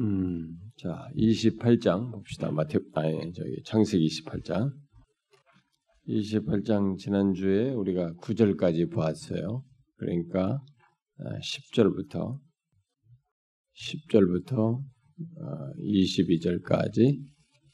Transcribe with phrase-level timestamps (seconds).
[0.00, 2.50] 음, 자, 28장 봅시다.
[2.50, 4.72] 마태, 아니, 저기, 창세기 28장.
[6.08, 9.62] 28장 지난주에 우리가 9절까지 보았어요.
[9.96, 10.64] 그러니까
[11.20, 12.38] 10절부터
[13.76, 14.82] 10절부터
[15.78, 17.18] 22절까지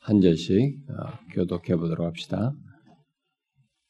[0.01, 2.53] 한 절씩 어, 교독해 보도록 합시다.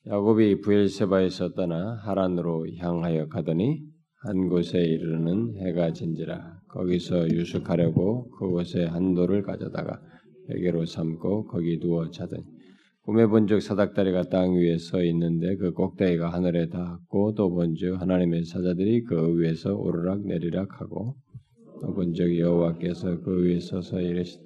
[0.07, 3.81] 야곱이 부엘세바에서 떠나 하란으로 향하여 가더니
[4.17, 10.01] 한 곳에 이르는 해가 진지라 거기서 유숙하려고 그곳에 한도를 가져다가
[10.49, 12.45] 베개로 삼고 거기 누워 자더니
[13.03, 19.05] 꿈에 본즉 사닥다리가 땅 위에 서 있는데 그 꼭대기가 하늘에 닿았고 또 본즉 하나님의 사자들이
[19.05, 21.15] 그 위에서 오르락 내리락 하고
[21.81, 24.39] 또 본즉 여호와께서 그 위에 서서 이르시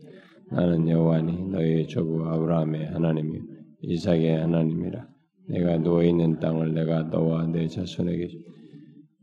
[0.50, 3.38] 나는 여호와니 너희 조부 아브라함의 하나님이
[3.82, 5.06] 이삭의 하나님이라.
[5.48, 8.28] 내가 누워 있는 땅을 내가 너와 내 자손에게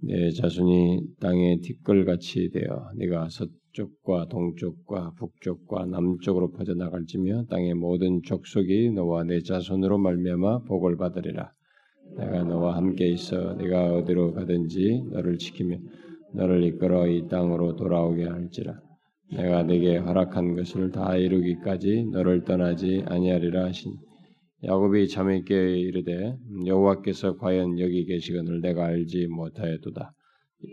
[0.03, 8.91] 내 자손이 땅의 티끌같이 되어 네가 서쪽과 동쪽과 북쪽과 남쪽으로 퍼져 나갈지며 땅의 모든 족속이
[8.91, 11.51] 너와 내 자손으로 말미암아 복을 받으리라.
[12.15, 15.77] 내가 너와 함께 있어 네가 어디로 가든지 너를 지키며
[16.33, 18.79] 너를 이끌어 이 땅으로 돌아오게 할지라.
[19.31, 23.93] 내가 네게 허락한 것을 다 이루기까지 너를 떠나지 아니하리라 하신
[24.63, 25.07] 야곱이
[25.45, 30.13] 깨어 이르되 여호와께서 과연 여기 계시거늘 내가 알지 못하였도다.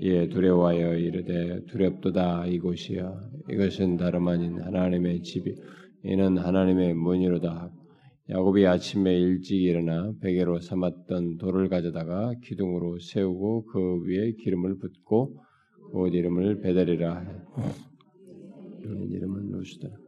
[0.00, 5.54] 이에 두려워하여 이르되 두렵도다 이곳이여 이것은 다름 아닌 하나님의 집이
[6.04, 7.70] 이는 하나님의 문이로다.
[8.30, 15.36] 야곱이 아침에 일찍 일어나 베개로 삼았던 돌을 가져다가 기둥으로 세우고 그 위에 기름을 붓고
[15.92, 17.22] 그 이름을 베델이라
[18.82, 19.88] 이름은 루스다.
[19.88, 20.03] 아, 예,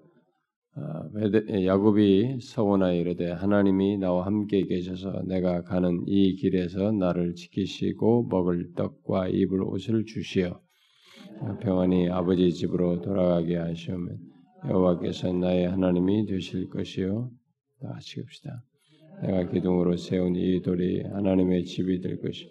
[1.65, 9.29] 야곱이 서원하여 이르되 하나님이 나와 함께 계셔서 내가 가는 이 길에서 나를 지키시고 먹을 떡과
[9.29, 10.61] 입을 옷을 주시어
[11.63, 14.19] 평안히 아버지 집으로 돌아가게 하시오면
[14.69, 17.31] 여호와께서 나의 하나님이 되실 것이요
[17.81, 18.63] 다 같이 읍시다.
[19.23, 22.51] 내가 기둥으로 세운 이 돌이 하나님의 집이 될 것이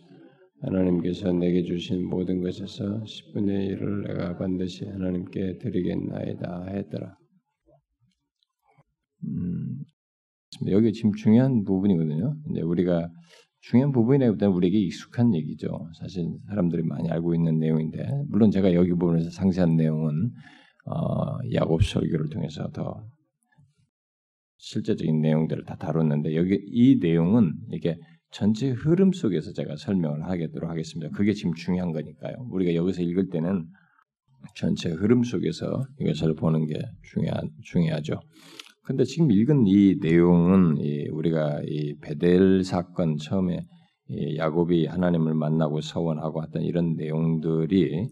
[0.61, 7.17] 하나님께서 내게 주신 모든 것에서 10분의 1을 내가 반드시 하나님께 드리겠나이다 했더라.
[9.27, 9.83] 음,
[10.69, 12.35] 여기 지금 중요한 부분이거든요.
[12.45, 13.09] 근데 우리가
[13.61, 15.89] 중요한 부분이라기보다는 우리에게 익숙한 얘기죠.
[15.99, 20.31] 사실 사람들이 많이 알고 있는 내용인데 물론 제가 여기 부분에서 상세한 내용은
[20.85, 23.03] 어, 야곱 설교를 통해서 더
[24.57, 27.97] 실제적인 내용들을 다 다뤘는데 여기 이 내용은 이게
[28.31, 31.11] 전체 흐름 속에서 제가 설명을 하도록 하겠습니다.
[31.15, 32.35] 그게 지금 중요한 거니까요.
[32.51, 33.65] 우리가 여기서 읽을 때는
[34.55, 38.19] 전체 흐름 속에서 이것을 보는 게 중요한 중요하죠.
[38.85, 43.65] 근데 지금 읽은 이 내용은 이 우리가 이 베델 사건 처음에
[44.09, 48.07] 이 야곱이 하나님을 만나고 서원하고 왔던 이런 내용들이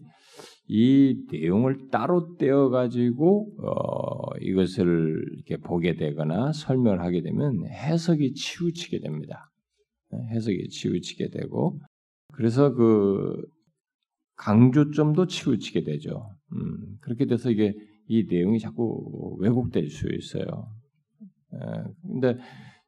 [0.66, 9.00] 이 내용을 따로 떼어 가지고 어, 이것을 이렇게 보게 되거나 설명을 하게 되면 해석이 치우치게
[9.00, 9.50] 됩니다.
[10.32, 11.78] 해석이 치우치게 되고
[12.32, 13.36] 그래서 그
[14.36, 16.30] 강조점도 치우치게 되죠.
[16.52, 17.74] 음, 그렇게 돼서 이게
[18.08, 20.68] 이 내용이 자꾸 왜곡될 수 있어요.
[22.02, 22.36] 근데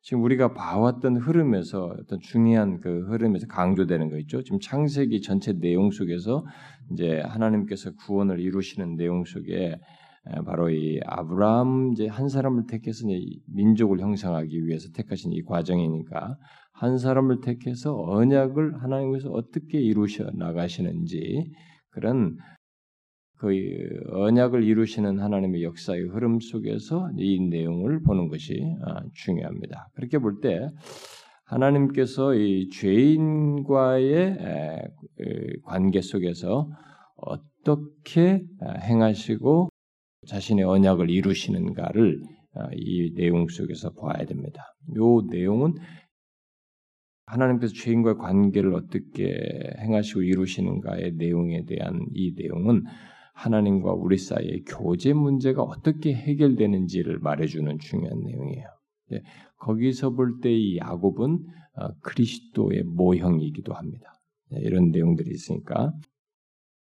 [0.03, 4.43] 지금 우리가 봐왔던 흐름에서 어떤 중요한 그 흐름에서 강조되는 거 있죠.
[4.43, 6.44] 지금 창세기 전체 내용 속에서
[6.93, 9.77] 이제 하나님께서 구원을 이루시는 내용 속에
[10.44, 13.06] 바로 이 아브라함 이제 한 사람을 택해서
[13.53, 16.37] 민족을 형성하기 위해서 택하신 이 과정이니까
[16.72, 21.50] 한 사람을 택해서 언약을 하나님께서 어떻게 이루셔 나가시는지
[21.91, 22.37] 그런
[23.39, 23.51] 그
[24.13, 29.89] 언약을 이루시는 하나님의 역사의 흐름 속에서 이 내용을 보는 것이 아, 중요합니다.
[29.95, 30.69] 그렇게 볼 때
[31.45, 34.39] 하나님께서 이 죄인과의
[35.65, 36.69] 관계 속에서
[37.17, 39.69] 어떻게 아, 행하시고
[40.27, 42.21] 자신의 언약을 이루시는가를
[42.55, 44.65] 아, 이 내용 속에서 봐야 됩니다.
[44.89, 45.75] 이 내용은
[47.27, 49.37] 하나님께서 죄인과의 관계를 어떻게
[49.81, 52.85] 행하시고 이루시는가의 내용에 대한 이 내용은
[53.37, 58.66] 하나님과 우리 사이의 교제 문제가 어떻게 해결되는지를 말해주는 중요한 내용이에요.
[59.13, 59.22] 예,
[59.59, 61.47] 거기서 볼 때 이 야곱은
[61.77, 64.13] 어, 그리스도의 모형이기도 합니다.
[64.55, 65.93] 예, 이런 내용들이 있으니까.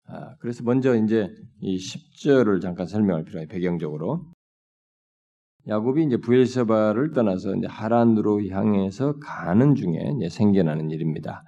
[0.08, 1.28] 아, 그래서 먼저 이제
[1.62, 4.26] 이 10절을 잠깐 설명할 필요해 배경적으로.
[5.68, 11.44] 야곱이 이제 부엘세바를 떠나서 이제 하란으로 향해서 가는 중에 생겨나는 일입니다.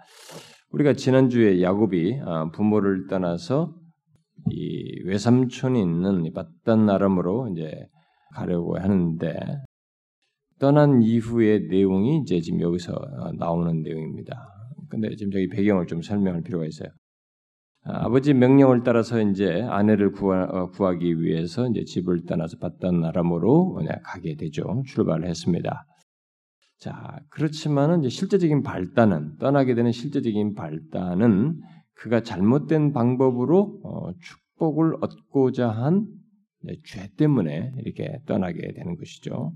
[0.71, 3.73] 우리가 지난주에 야곱이 어, 부모를 떠나서
[4.49, 7.87] 이 외삼촌이 있는 바단 나름으로 이제
[8.33, 9.39] 가려고 하는데
[10.59, 14.47] 떠난 이후의 내용이 이제 지금 여기서 어, 나오는 내용입니다.
[14.89, 16.89] 근데 지금 저기 배경을 좀 설명할 필요가 있어요.
[17.83, 24.35] 아버지 명령을 따라서 이제 아내를 구하, 어, 기 위해서 이제 집을 떠나서 받던 아람으로 가게
[24.35, 24.83] 되죠.
[24.85, 25.85] 출발을 했습니다.
[26.77, 31.59] 자, 그렇지만은 이제 실제적인 발단은 떠나게 되는 실제적인 발단은
[31.93, 36.21] 그가 잘못된 방법으로 어, 축복을 얻고자 한
[36.85, 39.53] 죄 때문에 이렇게 떠나게 되는 것이죠.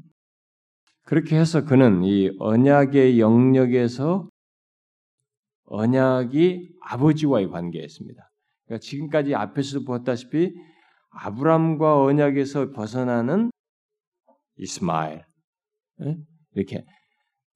[1.04, 4.28] 그렇게 해서 그는 이 언약의 영역에서
[5.66, 8.32] 언약이 아버지와의 관계였습니다.
[8.66, 10.56] 그러니까 지금까지 앞에서도 보았다시피
[11.10, 13.52] 아브람과 언약에서 벗어나는
[14.58, 15.26] 이스마엘
[16.02, 16.18] 예?
[16.54, 16.84] 이렇게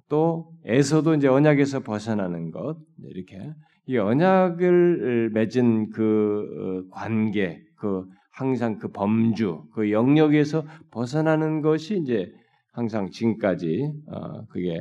[0.08, 3.52] 또 에서도 이제 언약에서 벗어나는 것 이렇게
[3.90, 12.32] 이 언약을 맺은 그 어, 관계 그 항상 그 범주 그 영역에서 벗어나는 것이 이제
[12.72, 14.80] 항상 지금까지 어 그게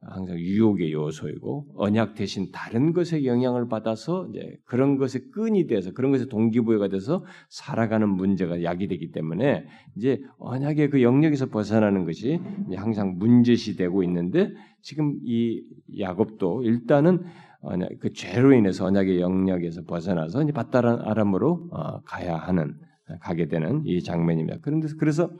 [0.00, 6.12] 항상 유혹의 요소이고 언약 대신 다른 것에 영향을 받아서 이제 그런 것에 끈이 돼서 그런
[6.12, 12.38] 것에 동기부여가 돼서 살아가는 문제가 야기되기 때문에 이제 언약의 그 영역에서 벗어나는 것이
[12.76, 15.64] 항상 문제시 되고 있는데 지금 이
[15.98, 17.24] 야곱도 일단은
[17.60, 22.74] 언약, 그 죄로 인해서 언약의 영역에서 벗어나서 이제 바다란 아람으로 어, 가야 하는
[23.20, 24.58] 가게 되는 이 장면입니다.
[24.62, 25.30] 그런데 그래서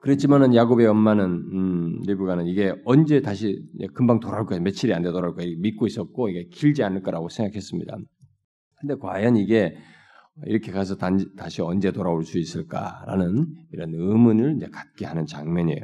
[0.00, 3.60] 그랬지만은 야곱의 엄마는 음, 리브가는 이게 언제 다시
[3.94, 7.96] 금방 돌아올 거야 며칠이 안 돼 돌아올 거야 믿고 있었고 이게 길지 않을 거라고 생각했습니다.
[8.80, 9.76] 근데 과연 이게
[10.46, 15.82] 이렇게 가서 단, 다시 언제 돌아올 수 있을까라는 이런 의문을 이제 갖게 하는 장면이에요.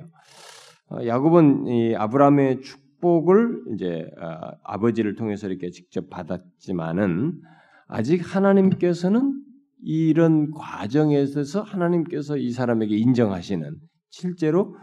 [0.90, 7.38] 어, 야곱은 이 아브라함의 축 복을 이제 어, 아버지를 통해서 이렇게 직접 받았지만은
[7.86, 9.42] 아직 하나님께서는
[9.82, 13.76] 이런 과정에 있어서 하나님께서 이 사람에게 인정하시는
[14.08, 14.74] 실제로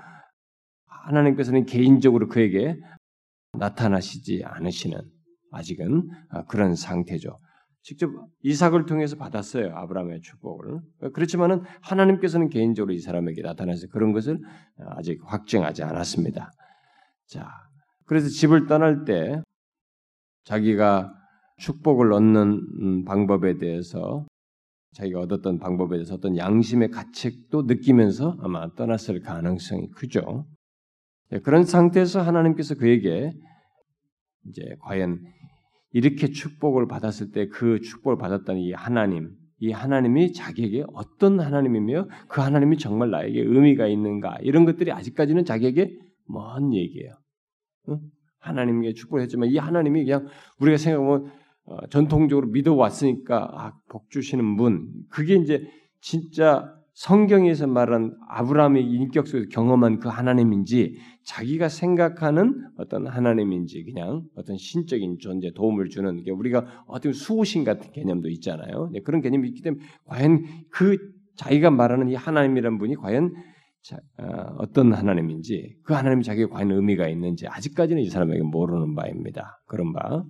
[0.85, 2.77] 하나님께서는 개인적으로 그에게
[3.53, 4.99] 나타나시지 않으시는
[5.51, 6.07] 아직은
[6.47, 7.39] 그런 상태죠.
[7.81, 8.11] 직접
[8.43, 9.75] 이삭을 통해서 받았어요.
[9.75, 10.79] 아브라함의 축복을.
[11.13, 14.39] 그렇지만은 하나님께서는 개인적으로 이 사람에게 나타나서 그런 것을
[14.77, 16.51] 아직 확증하지 않았습니다.
[17.25, 17.49] 자,
[18.05, 19.41] 그래서 집을 떠날 때
[20.45, 21.13] 자기가
[21.57, 24.25] 축복을 얻는 음, 방법에 대해서
[24.93, 30.45] 자기가 얻었던 방법에 대해서 어떤 양심의 가책도 느끼면서 아마 떠났을 가능성이 크죠.
[31.29, 33.31] 네, 그런 상태에서 하나님께서 그에게
[34.47, 35.19] 이제 과연
[35.93, 42.41] 이렇게 축복을 받았을 때 그 축복을 받았던 이 하나님, 이 하나님이 자기에게 어떤 하나님이며 그
[42.41, 45.97] 하나님이 정말 나에게 의미가 있는가 이런 것들이 아직까지는 자기에게
[46.27, 47.13] 먼 얘기예요.
[48.39, 50.27] 하나님에게 축복을 했지만 이 하나님이 그냥
[50.59, 51.31] 우리가 생각하면
[51.65, 55.67] 어, 전통적으로 믿어왔으니까 아, 복 주시는 분 그게 이제
[56.01, 64.57] 진짜 성경에서 말한 아브라함의 인격 속에서 경험한 그 하나님인지 자기가 생각하는 어떤 하나님인지 그냥 어떤
[64.57, 68.89] 신적인 존재 도움을 주는 게 우리가 어떤 수호신 같은 개념도 있잖아요.
[68.91, 70.97] 네, 그런 개념이 있기 때문에 과연 그
[71.35, 73.33] 자기가 말하는 이 하나님이란 분이 과연
[73.81, 79.61] 자, 어, 떤 하나님인지 그 하나님이 자기에 과연 의미가 있는지 아직까지는 이 사람에게 모르는 바입니다.
[79.65, 80.23] 그런 바.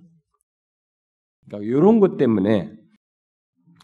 [1.46, 2.72] 그러니까 이런 것 때문에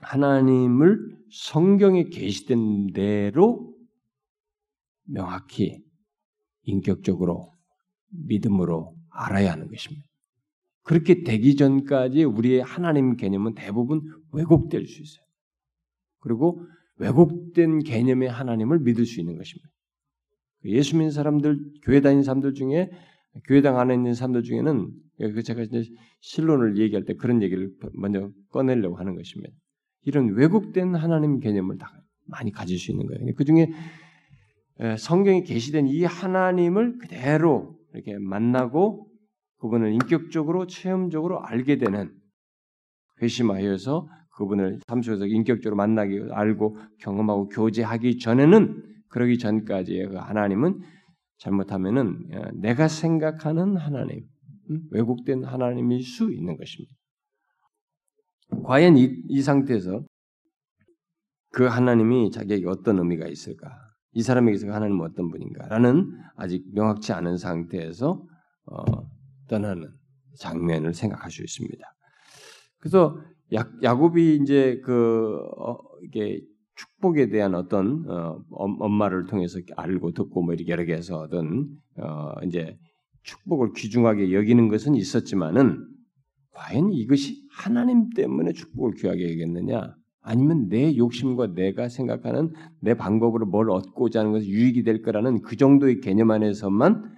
[0.01, 0.99] 하나님을
[1.31, 3.75] 성경에 계시된 대로
[5.05, 5.83] 명확히
[6.63, 7.53] 인격적으로
[8.11, 10.07] 믿음으로 알아야 하는 것입니다.
[10.83, 14.01] 그렇게 되기 전까지 우리의 하나님 개념은 대부분
[14.33, 15.27] 왜곡될 수 있어요.
[16.21, 16.63] 그리고
[16.99, 19.69] 왜곡된 개념의 하나님을 믿을 수 있는 것입니다.
[20.65, 22.91] 예수 믿는 사람들, 교회 다니는 사람들 중에
[23.47, 25.85] 교회당 안에 있는 사람들 중에는 그 제가 이제
[26.21, 29.55] 신론을 얘기할 때 그런 얘기를 먼저 꺼내려고 하는 것입니다.
[30.03, 31.93] 이런 왜곡된 하나님 개념을 다
[32.27, 33.33] 많이 가질 수 있는 거예요.
[33.37, 33.69] 그 중에
[34.99, 39.09] 성경에 계시된 이 하나님을 그대로 이렇게 만나고
[39.59, 42.13] 그분을 인격적으로 체험적으로 알게 되는
[43.23, 44.09] 회심하여서
[44.39, 50.81] 그분을 삶 속에서 인격적으로 만나기 알고 경험하고 교제하기 전에는 그러기 전까지의 그 하나님은
[51.39, 54.25] 잘못하면은 어, 내가 생각하는 하나님,
[54.71, 56.95] 음, 왜곡된 하나님일 수 있는 것입니다.
[58.65, 60.05] 과연 이, 이 상태에서
[61.51, 63.69] 그 하나님이 자기에게 어떤 의미가 있을까?
[64.13, 68.25] 이 사람에게서 하나님은 어떤 분인가라는 아직 명확치 않은 상태에서
[68.67, 68.85] 어,
[69.49, 69.89] 떠나는
[70.39, 71.85] 장면을 생각할 수 있습니다.
[72.79, 73.17] 그래서
[73.55, 76.41] 야, 야곱이 이제 그 어, 이게
[76.77, 82.33] 축복에 대한 어떤 어, 엄마를 통해서 알고 듣고 뭐 이렇게 여러 개 해서 어떤 어,
[82.45, 82.77] 이제
[83.23, 85.87] 축복을 귀중하게 여기는 것은 있었지만은
[86.53, 89.95] 과연 이것이 하나님 때문에 축복을 귀하게 여겼느냐?
[90.21, 95.57] 아니면 내 욕심과 내가 생각하는 내 방법으로 뭘 얻고자 하는 것이 유익이 될 거라는 그
[95.57, 97.17] 정도의 개념 안에서만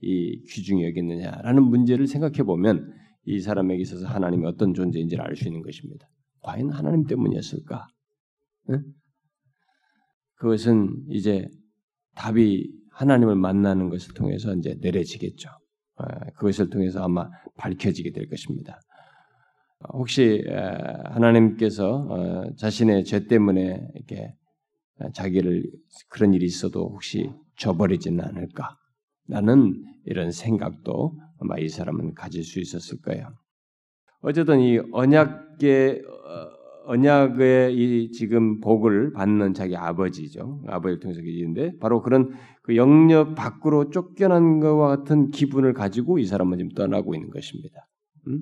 [0.00, 2.92] 이 귀중히 여겼느냐라는 문제를 생각해 보면
[3.28, 6.08] 이 사람에게 있어서 하나님이 어떤 존재인지를 알 수 있는 것입니다.
[6.40, 7.86] 과연 하나님 때문이었을까?
[8.70, 8.82] 응?
[10.36, 11.46] 그것은 이제
[12.14, 15.50] 답이 하나님을 만나는 것을 통해서 이제 내려지겠죠.
[15.96, 16.04] 어,
[16.36, 18.80] 그것을 통해서 아마 밝혀지게 될 것입니다.
[19.92, 20.42] 혹시
[21.04, 24.34] 하나님께서 어, 자신의 죄 때문에 이렇게
[25.12, 25.64] 자기를
[26.08, 28.76] 그런 일이 있어도 혹시 저버리지는 않을까?
[29.28, 33.28] 라는 이런 생각도 아마 이 사람은 가질 수 있었을 거예요.
[34.20, 40.62] 어쨌든 이 언약의 어, 언약의 이 지금 복을 받는 자기 아버지죠.
[40.66, 46.58] 아버지를 통해서 계시는데 바로 그런 그 영역 밖으로 쫓겨난 것과 같은 기분을 가지고 이 사람은
[46.58, 47.86] 지금 떠나고 있는 것입니다.
[48.26, 48.40] 음?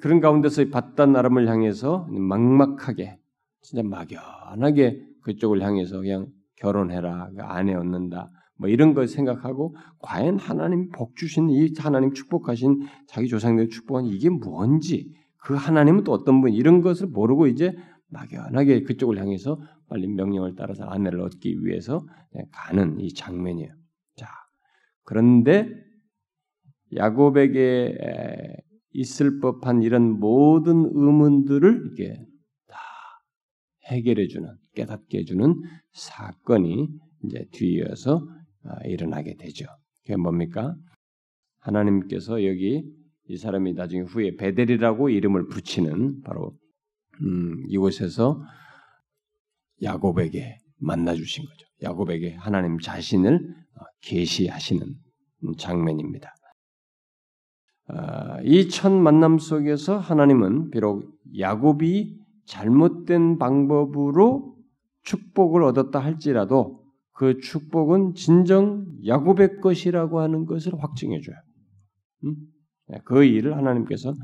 [0.00, 3.18] 그런 가운데서 바단 나람을 향해서 막막하게
[3.62, 10.90] 진짜 막연하게 그쪽을 향해서 그냥 결혼해라 그 아내 얻는다 뭐 이런 걸 생각하고 과연 하나님
[10.90, 16.52] 복 주신 이 하나님 축복하신 자기 조상들 축복한 이게 뭔지 그 하나님은 또 어떤 분
[16.52, 17.74] 이런 것을 모르고 이제
[18.08, 22.06] 막연하게 그쪽을 향해서 빨리 명령을 따라서 아내를 얻기 위해서
[22.52, 23.70] 가는 이 장면이에요.
[24.16, 24.28] 자,
[25.02, 25.68] 그런데
[26.94, 27.98] 야곱에게
[28.92, 32.24] 있을 법한 이런 모든 의문들을 이렇게
[32.68, 32.78] 다
[33.86, 35.54] 해결해 주는 깨닫게 해주는
[35.92, 36.88] 사건이
[37.24, 38.43] 이제 뒤이어서 아,
[38.84, 39.66] 일어나게 되죠.
[40.02, 40.74] 그게 뭡니까?
[41.60, 42.84] 하나님께서 여기
[43.28, 46.52] 이 사람이 나중에 후에 베델이라고 이름을 붙이는 바로
[47.22, 48.42] 음, 이곳에서
[49.82, 51.66] 야곱에게 만나 주신 거죠.
[51.82, 54.86] 야곱에게 하나님 자신을 어, 계시하시는
[55.58, 56.34] 장면입니다.
[57.86, 61.04] 아, 이첫 만남 속에서 하나님은 비록
[61.38, 64.56] 야곱이 잘못된 방법으로
[65.02, 66.83] 축복을 얻었다 할지라도
[67.14, 71.36] 그 축복은 진정 야곱의 것이라고 하는 것을 확증해 줘요.
[72.24, 72.34] 음?
[72.88, 74.14] 네, 그 일을 하나님께서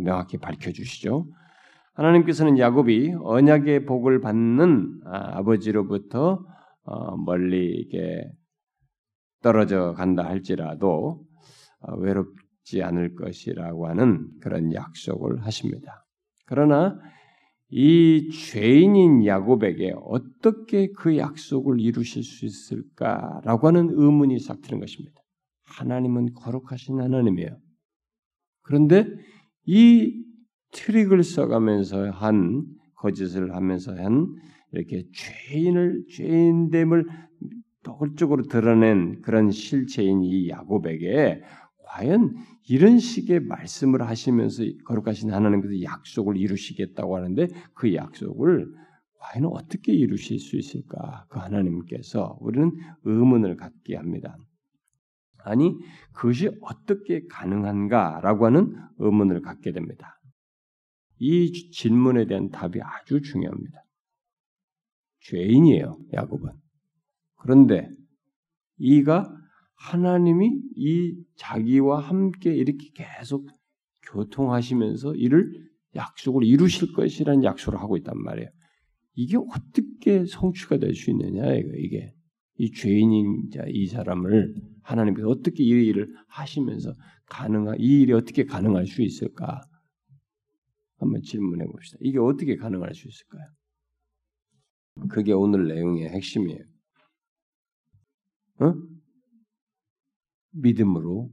[0.00, 1.26] 명확히 밝혀 주시죠.
[1.94, 6.44] 하나님께서는 야곱이 언약의 복을 받는 아, 아버지로부터
[6.84, 8.30] 어, 멀리 이게
[9.42, 11.24] 떨어져 간다 할지라도
[11.80, 16.04] 어, 외롭지 않을 것이라고 하는 그런 약속을 하십니다.
[16.46, 16.98] 그러나
[17.70, 25.20] 이 죄인인 야곱에게 어떻게 그 약속을 이루실 수 있을까라고 하는 의문이 싹 트는 것입니다.
[25.64, 27.58] 하나님은 거룩하신 하나님이에요.
[28.62, 29.06] 그런데
[29.66, 30.24] 이
[30.72, 32.64] 트릭을 써가면서 한
[32.96, 34.34] 거짓을 하면서 한
[34.72, 37.06] 이렇게 죄인을 죄인됨을
[37.84, 41.42] 노골적으로 드러낸 그런 실체인 이 야곱에게
[41.86, 42.34] 과연
[42.68, 48.72] 이런 식의 말씀을 하시면서 거룩하신 하나님께서 약속을 이루시겠다고 하는데 그 약속을
[49.18, 51.26] 과연 어떻게 이루실 수 있을까?
[51.28, 52.72] 그 하나님께서 우리는
[53.04, 54.36] 의문을 갖게 합니다.
[55.38, 55.76] 아니
[56.12, 60.18] 그것이 어떻게 가능한가라고 하는 의문을 갖게 됩니다.
[61.18, 63.84] 이 질문에 대한 답이 아주 중요합니다.
[65.20, 66.50] 죄인이에요, 야곱은.
[67.36, 67.88] 그런데
[68.78, 69.30] 이가
[69.76, 73.48] 하나님이 이 자기와 함께 이렇게 계속
[74.10, 75.52] 교통하시면서 이를
[75.96, 78.48] 약속을 이루실 것이라는 약속을 하고 있단 말이에요.
[79.14, 82.12] 이게 어떻게 성취가 될 수 있느냐, 이게.
[82.56, 86.94] 이 죄인인 이 사람을 하나님께서 어떻게 이 일을 하시면서
[87.26, 89.60] 가능한 이 일이 어떻게 가능할 수 있을까?
[90.98, 91.98] 한번 질문해 봅시다.
[92.00, 93.44] 이게 어떻게 가능할 수 있을까요?
[95.08, 96.60] 그게 오늘 내용의 핵심이에요.
[98.60, 98.74] 어?
[100.54, 101.30] 믿음으로,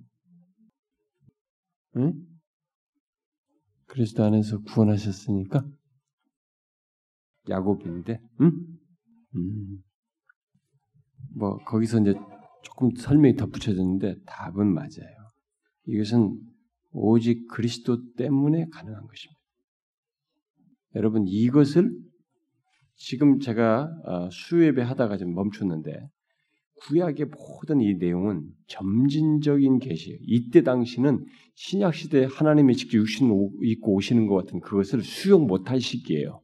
[1.97, 2.13] 응?
[3.87, 5.65] 그리스도 안에서 구원하셨으니까
[7.49, 8.51] 야곱인데, 응?
[9.35, 9.83] 음.
[11.35, 12.13] 뭐 거기서 이제
[12.63, 15.31] 조금 설명이 덧붙여졌는데 답은 맞아요.
[15.85, 16.39] 이것은
[16.91, 19.41] 오직 그리스도 때문에 가능한 것입니다.
[20.95, 21.91] 여러분 이것을
[22.95, 26.07] 지금 제가 어, 수예배 하다가 좀 멈췄는데
[26.87, 30.19] 구약의 모든 이 내용은 점진적인 계시예요.
[30.21, 33.29] 이때 당시는 신약 시대 하나님의 직접 육신
[33.63, 36.41] 입고 오시는 것 같은 그것을 수용 못할 시기예요.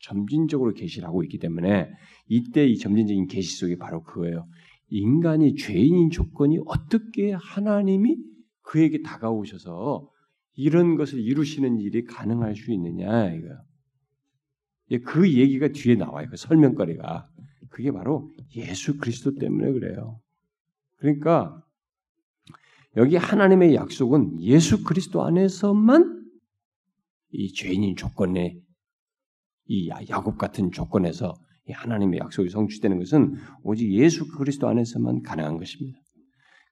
[0.00, 1.90] 점진적으로 계시를 하고 있기 때문에
[2.26, 4.46] 이때 이 점진적인 계시 속에 바로 그거예요.
[4.88, 8.16] 인간이 죄인인 조건이 어떻게 하나님이
[8.62, 10.08] 그에게 다가오셔서
[10.54, 13.62] 이런 것을 이루시는 일이 가능할 수 있느냐 이거요.
[15.04, 16.26] 그 얘기가 뒤에 나와요.
[16.30, 17.28] 그 설명거리가
[17.70, 20.20] 그게 바로 예수 그리스도 때문에 그래요.
[20.96, 21.62] 그러니까
[22.96, 26.26] 여기 하나님의 약속은 예수 그리스도 안에서만
[27.30, 28.58] 이 죄인인 조건에
[29.66, 31.34] 이 야곱 같은 조건에서
[31.70, 35.98] 하나님의 약속이 성취되는 것은 오직 예수 그리스도 안에서만 가능한 것입니다.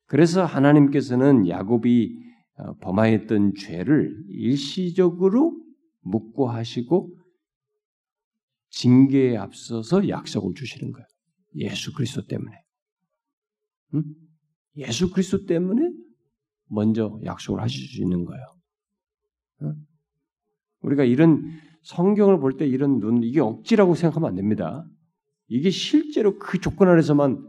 [0.06, 2.24] 그래서 하나님께서는 야곱이
[2.58, 5.54] 어, 범하였던 죄를 일시적으로
[6.00, 7.15] 묵고 하시고
[8.76, 11.06] 징계에 앞서서 약속을 주시는 거예요.
[11.56, 12.52] 예수 그리스도 때문에.
[13.95, 14.04] 응?
[14.76, 15.90] 예수 그리스도 때문에
[16.68, 18.45] 먼저 약속을 하실 수 있는 거예요.
[19.62, 19.75] 응?
[20.83, 24.87] 우리가 이런 성경을 볼 때 이런 눈 이게 억지라고 생각하면 안 됩니다.
[25.49, 27.49] 이게 실제로 그 조건 안에서만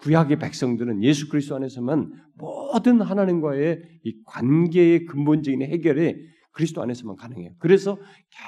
[0.00, 6.16] 구약의 백성들은 예수 그리스도 안에서만 모든 하나님과의 이 관계의 근본적인 해결이
[6.52, 7.52] 그리스도 안에서만 가능해요.
[7.58, 7.98] 그래서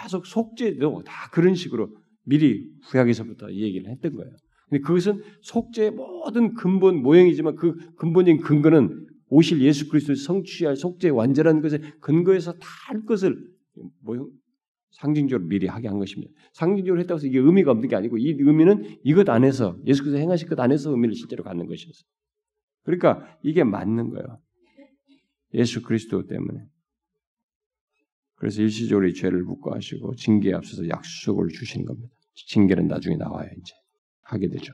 [0.03, 4.33] 계속 속죄도 다 그런 식으로 미리 구약에서부터 이 얘기를 했던 거예요.
[4.69, 11.61] 근데 그것은 속죄의 모든 근본 모형이지만 그 근본적인 근거는 오실 예수 그리스도의 성취할 속죄의 완전한
[11.61, 13.37] 것에 근거해서 다 할 것을
[14.03, 14.29] 모형
[14.91, 16.33] 상징적으로 미리 하게 한 것입니다.
[16.53, 20.49] 상징적으로 했다고 해서 이게 의미가 없는 게 아니고 이 의미는 이것 안에서 예수 그리스도 행하실
[20.49, 22.05] 것 안에서 의미를 실제로 갖는 것이었어요.
[22.85, 24.39] 그러니까 이게 맞는 거예요.
[25.55, 26.67] 예수 그리스도 때문에.
[28.43, 32.13] 그래서 일시적으로 이 죄를 묵과하시고 징계에 앞서서 약속을 주시는 겁니다.
[32.49, 33.73] 징계는 나중에 나와야 이제
[34.23, 34.73] 하게 되죠.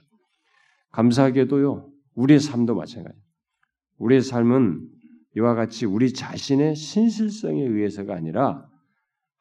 [0.92, 3.18] 감사하게도요, 우리의 삶도 마찬가지.
[3.98, 4.88] 우리의 삶은
[5.37, 8.66] 이와 같이 우리 자신의 신실성에 의해서가 아니라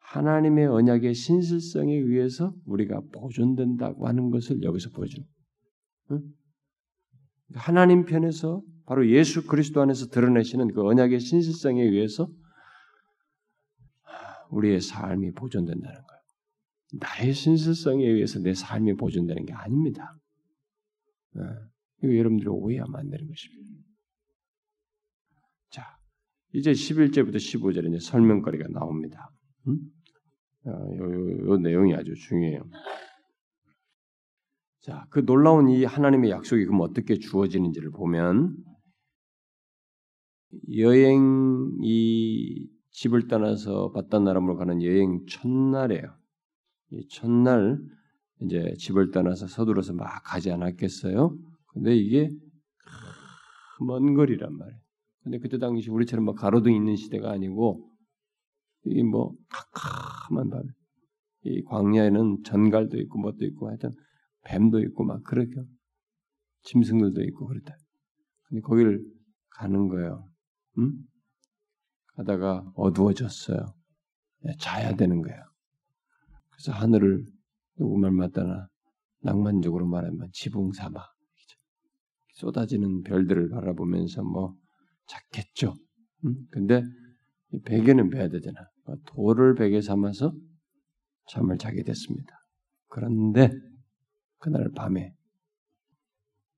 [0.00, 5.32] 하나님의 언약의 신실성에 의해서 우리가 보존된다고 하는 것을 여기서 보여줍니다.
[6.10, 6.20] 응?
[7.54, 12.28] 하나님 편에서 바로 예수 그리스도 안에서 드러내시는 그 언약의 신실성에 의해서
[14.50, 16.18] 우리의 삶이 보존된다는 거예요.
[17.00, 20.16] 나의 신실성에 의해서 내 삶이 보존되는 게 아닙니다.
[21.34, 21.42] 네.
[22.02, 23.82] 이거 여러분들이 오해하면 안 되는 것입니다.
[25.70, 25.84] 자,
[26.54, 29.30] 이제 11절부터 15절에 이제 설명거리가 나옵니다.
[29.66, 29.78] 음?
[30.66, 32.62] 어, 요, 요, 요 내용이 아주 중요해요.
[34.80, 38.56] 자, 그 놀라운 이 하나님의 약속이 그럼 어떻게 주어지는지를 보면
[40.74, 42.66] 여행이
[43.00, 46.16] 집을 떠나서 바단 나라로 가는 여행 첫날이에요.
[46.90, 47.78] 이 첫날
[48.40, 51.36] 이제 집을 떠나서 서둘러서 막 가지 않았겠어요?
[51.68, 52.28] 근데 이게
[53.86, 54.80] 먼 거리란 말이에요.
[55.22, 57.88] 근데 그때 당시 우리처럼 막 가로등 있는 시대가 아니고
[58.86, 59.32] 이 뭐
[59.74, 60.62] 캄캄한 밤.
[61.44, 63.90] 이 광야에는 전갈도 있고 뭣도 있고 하여튼
[64.44, 65.52] 뱀도 있고 막 그렇게
[66.62, 67.76] 짐승들도 있고 그랬다.
[68.48, 69.04] 근데 거기를
[69.50, 70.28] 가는 거예요.
[70.78, 70.92] 응?
[72.18, 73.58] 가다가 어두워졌어요.
[74.40, 75.40] 네, 자야 되는 거예요.
[76.50, 77.24] 그래서 하늘을
[77.76, 78.68] 누구 말 맞다나
[79.20, 81.00] 낭만적으로 말하면 지붕 삼아
[82.34, 84.56] 쏟아지는 별들을 바라보면서 뭐
[85.06, 85.74] 잤겠죠.
[86.24, 86.34] 응?
[86.50, 86.82] 근데
[87.64, 88.68] 베개는 베야 되잖아.
[89.06, 90.32] 돌을 베개 삼아서
[91.28, 92.32] 잠을 자게 됐습니다.
[92.88, 93.50] 그런데
[94.38, 95.14] 그날 밤에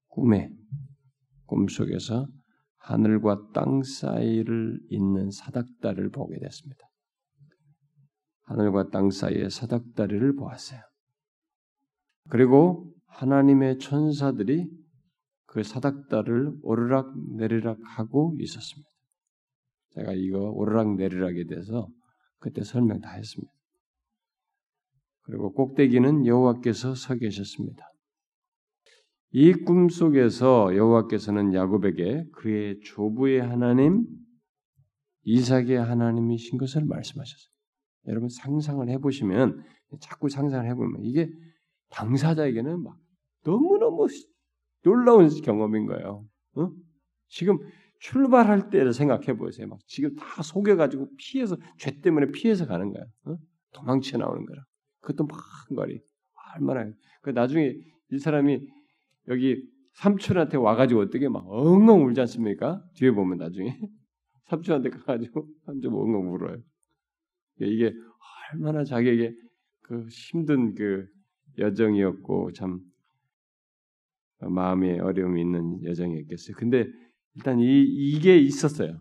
[0.08, 0.50] 꿈에
[1.46, 2.26] 꿈속에서
[2.80, 6.80] 하늘과 땅 사이를 잇는 사닥다리를 보게 됐습니다.
[8.42, 10.80] 하늘과 땅 사이의 사닥다리를 보았어요.
[12.28, 14.68] 그리고 하나님의 천사들이
[15.46, 18.88] 그 사닥다리를 오르락 내리락 하고 있었습니다.
[19.90, 21.88] 제가 이거 오르락 내리락에 대해서
[22.38, 23.52] 그때 설명 다 했습니다.
[25.22, 27.84] 그리고 꼭대기는 여호와께서 서 계셨습니다.
[29.32, 34.06] 이 꿈 속에서 여호와께서는 야곱에게 그의 조부의 하나님
[35.22, 37.50] 이삭의 하나님이신 것을 말씀하셨어요.
[38.08, 39.62] 여러분 상상을 해보시면
[40.00, 41.30] 자꾸 상상을 해보면 이게
[41.90, 42.96] 당사자에게는 막
[43.44, 44.06] 너무너무
[44.82, 46.24] 놀라운 경험인 거예요.
[46.56, 46.70] 어?
[47.28, 47.58] 지금
[48.00, 49.68] 출발할 때를 생각해 보세요.
[49.68, 53.04] 막 지금 다 속여가지고 피해서 죄 때문에 피해서 가는 거야.
[53.26, 53.36] 어?
[53.72, 54.64] 도망쳐 나오는 거라.
[55.00, 55.38] 그것도 막
[55.76, 56.00] 거리.
[56.56, 56.90] 얼마나
[57.22, 57.74] 그 나중에
[58.12, 58.66] 이 사람이
[59.30, 59.62] 여기
[59.94, 62.82] 삼촌한테 와가지고 어떻게 막 엉엉 울지 않습니까?
[62.96, 63.78] 뒤에 보면 나중에
[64.46, 66.58] 삼촌한테 가가지고 삼촌 엉엉 울어요.
[67.60, 67.92] 이게
[68.52, 69.32] 얼마나 자기에게
[69.82, 71.06] 그 힘든 그
[71.58, 72.80] 여정이었고 참
[74.40, 76.56] 마음에 어려움이 있는 여정이었겠어요.
[76.56, 76.86] 근데
[77.36, 79.00] 일단 이 이게 있었어요.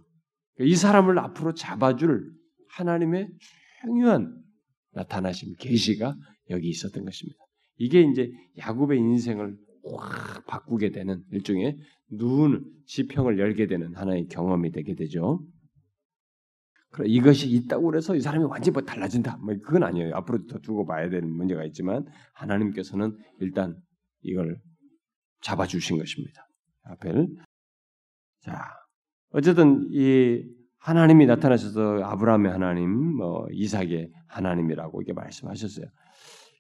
[0.60, 2.32] 이 사람을 앞으로 잡아줄
[2.70, 3.30] 하나님의
[3.82, 4.36] 중요한
[4.92, 6.16] 나타나심 계시가
[6.50, 7.40] 여기 있었던 것입니다.
[7.78, 11.78] 이게 이제 야곱의 인생을 확 바꾸게 되는 일종의
[12.12, 15.46] 눈 지평을 열게 되는 하나의 경험이 되게 되죠.
[17.06, 19.38] 이것이 있다고 해서 이 사람이 완전히 뭐 달라진다.
[19.38, 20.16] 뭐 그건 아니에요.
[20.16, 23.76] 앞으로 더 두고 봐야 되는 문제가 있지만 하나님께서는 일단
[24.22, 24.60] 이걸
[25.42, 26.48] 잡아 주신 것입니다.
[26.84, 27.28] 앞에를
[28.40, 28.66] 자
[29.32, 30.44] 어쨌든 이
[30.80, 35.86] 하나님이 나타나셔서 아브라함의 하나님, 뭐 이삭의 하나님이라고 이게 말씀하셨어요.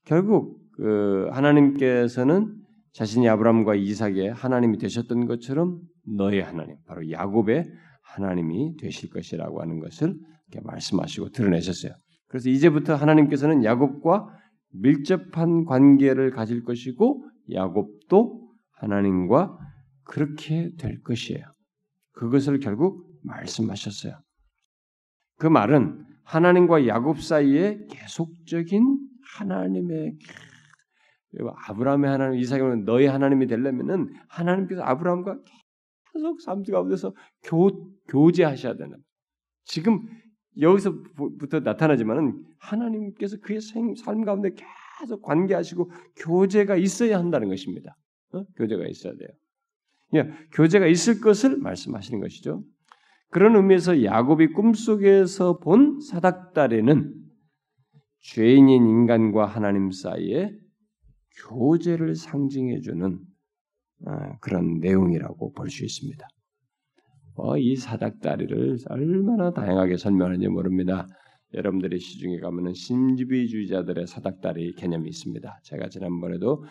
[0.05, 2.55] 결국 그 하나님께서는
[2.93, 7.65] 자신이 아브라함과 이삭의 하나님이 되셨던 것처럼 너의 하나님, 바로 야곱의
[8.03, 10.15] 하나님이 되실 것이라고 하는 것을
[10.63, 11.93] 말씀하시고 드러내셨어요.
[12.27, 14.27] 그래서 이제부터 하나님께서는 야곱과
[14.71, 19.57] 밀접한 관계를 가질 것이고 야곱도 하나님과
[20.03, 21.43] 그렇게 될 것이에요.
[22.13, 24.19] 그것을 결국 말씀하셨어요.
[25.37, 28.99] 그 말은 하나님과 야곱 사이에 계속적인
[29.37, 30.17] 하나님의
[31.67, 35.39] 아브라함의 하나님, 이삭의 너희 하나님이 되려면은 하나님께서 아브라함과
[36.13, 37.13] 계속 삶 가운데서
[37.43, 37.69] 교,
[38.07, 38.97] 교제하셔야 되는.
[39.65, 40.01] 지금
[40.59, 44.49] 여기서부터 나타나지만은 하나님께서 그의 삶 가운데
[44.99, 47.95] 계속 관계하시고 교제가 있어야 한다는 것입니다.
[48.33, 48.43] 어?
[48.57, 49.29] 교제가 있어야 돼요.
[50.15, 52.63] 예, 교제가 있을 것을 말씀하시는 것이죠.
[53.29, 57.13] 그런 의미에서 야곱이 꿈속에서 본 사닥다리는
[58.21, 60.51] 죄인인 인간과 하나님 사이에
[61.47, 63.19] 교제를 상징해주는
[64.05, 66.27] 아, 그런 내용이라고 볼 수 있습니다.
[67.35, 71.07] 어, 이 사닥다리를 얼마나 다양하게 설명하는지 모릅니다.
[71.53, 75.59] 여러분들이 시중에 가면은 신비주의자들의 사닥다리 개념이 있습니다.
[75.63, 76.63] 제가 지난번에도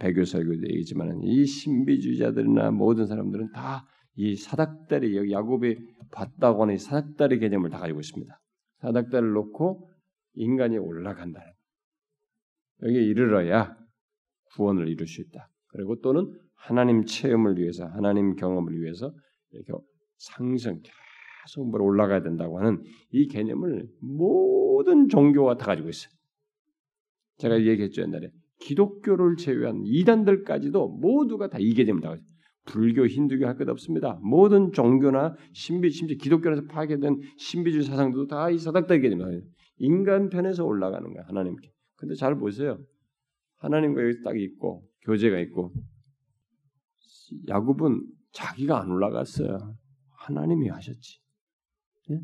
[0.00, 5.76] 배교 설교도 얘기지만 이 신비주의자들이나 모든 사람들은 다 이 사닥다리 여기 야곱이
[6.10, 8.40] 봤다고 하는 이 사닥다리 개념을 다 가지고 있습니다.
[8.80, 9.90] 사닥다리를 놓고
[10.34, 11.40] 인간이 올라간다.
[12.82, 13.75] 여기에 이르러야
[14.56, 15.48] 구원을 이룰 수 있다.
[15.68, 19.12] 그리고 또는 하나님 체험을 위해서 하나님 경험을 위해서
[19.52, 19.72] 이렇게
[20.18, 26.10] 상승 계속 뭘 올라가야 된다고 하는 이 개념을 모든 종교가 다 가지고 있어요.
[27.38, 32.26] 제가 얘기했죠 옛날에 기독교를 제외한 이단들까지도 모두가 다 이 개념을 다 가지고
[32.64, 34.18] 불교, 힌두교 할 것 없습니다.
[34.22, 39.42] 모든 종교나 신비, 심지어 기독교에서 파괴된 신비주의 사상도 다 이 사닥다리 개념이에요.
[39.78, 41.70] 인간 편에서 올라가는 거야 하나님께.
[41.96, 42.78] 근데 잘 보세요.
[43.56, 45.72] 하나님과 여기 딱 있고 교제가 있고
[47.48, 49.76] 야곱은 자기가 안 올라갔어요.
[50.18, 51.20] 하나님이 하셨지.
[52.10, 52.20] 예?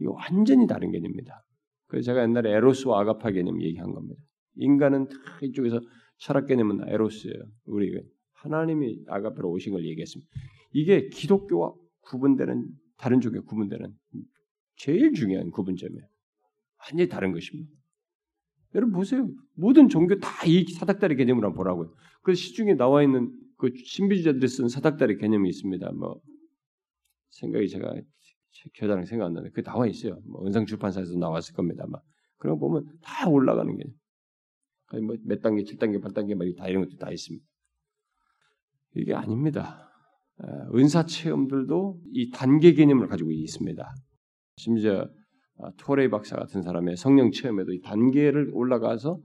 [0.00, 1.44] 이거 완전히 다른 개념입니다.
[1.86, 4.20] 그래서 제가 옛날에 에로스와 아가파 개념 얘기한 겁니다.
[4.56, 5.08] 인간은
[5.42, 5.80] 이쪽에서
[6.18, 7.42] 철학 개념은 에로스예요.
[7.66, 7.92] 우리
[8.32, 10.30] 하나님이 아가파로 오신 걸 얘기했습니다.
[10.72, 13.92] 이게 기독교와 구분되는 다른 쪽에 구분되는
[14.76, 16.06] 제일 중요한 구분점이에요.
[16.78, 17.70] 완전히 다른 것입니다.
[18.74, 19.28] 여러분 보세요.
[19.54, 21.94] 모든 종교 다 이 사닥다리 개념으로 한번 보라고요.
[22.22, 25.92] 그 시중에 나와 있는 그 신비주의자들이 쓴 사닥다리 개념이 있습니다.
[25.92, 26.20] 뭐
[27.30, 27.94] 생각이 제가
[28.74, 30.18] 교단랑 생각 안 나는데 그 나와 있어요.
[30.26, 31.86] 뭐 은상 출판사에서 나왔을 겁니다.
[31.88, 32.02] 막
[32.38, 33.84] 그런 거 보면 다 올라가는 게
[34.92, 37.44] 뭐몇 단계, 7 단계, 8 단계 막다 이런 것도 다 있습니다.
[38.96, 39.90] 이게 아닙니다.
[40.74, 43.94] 은사 체험들도 이 단계 개념을 가지고 있습니다.
[44.56, 45.08] 심지어 아,
[45.78, 49.20] 토레이 박사 같은 사람의 성령 체험에도 이 단계를 올라가서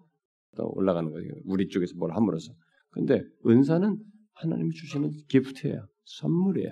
[0.55, 1.31] 또 올라가는 거예요.
[1.45, 2.53] 우리 쪽에서 뭘 함으로써.
[2.91, 3.97] 근데 은사는
[4.33, 5.85] 하나님이 주시는 기프트예요.
[6.05, 6.71] 선물이에요.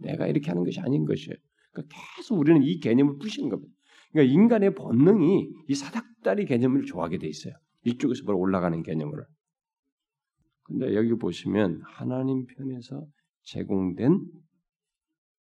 [0.00, 1.36] 내가 이렇게 하는 것이 아닌 것이에요.
[1.72, 3.72] 그러니까 계속 우리는 이 개념을 부시는 겁니다.
[4.12, 7.54] 그러니까 인간의 본능이 이 사닥다리 개념을 좋아하게 돼 있어요.
[7.84, 9.24] 이쪽에서 뭘 올라가는 개념을.
[10.64, 13.06] 근데 여기 보시면 하나님 편에서
[13.42, 14.20] 제공된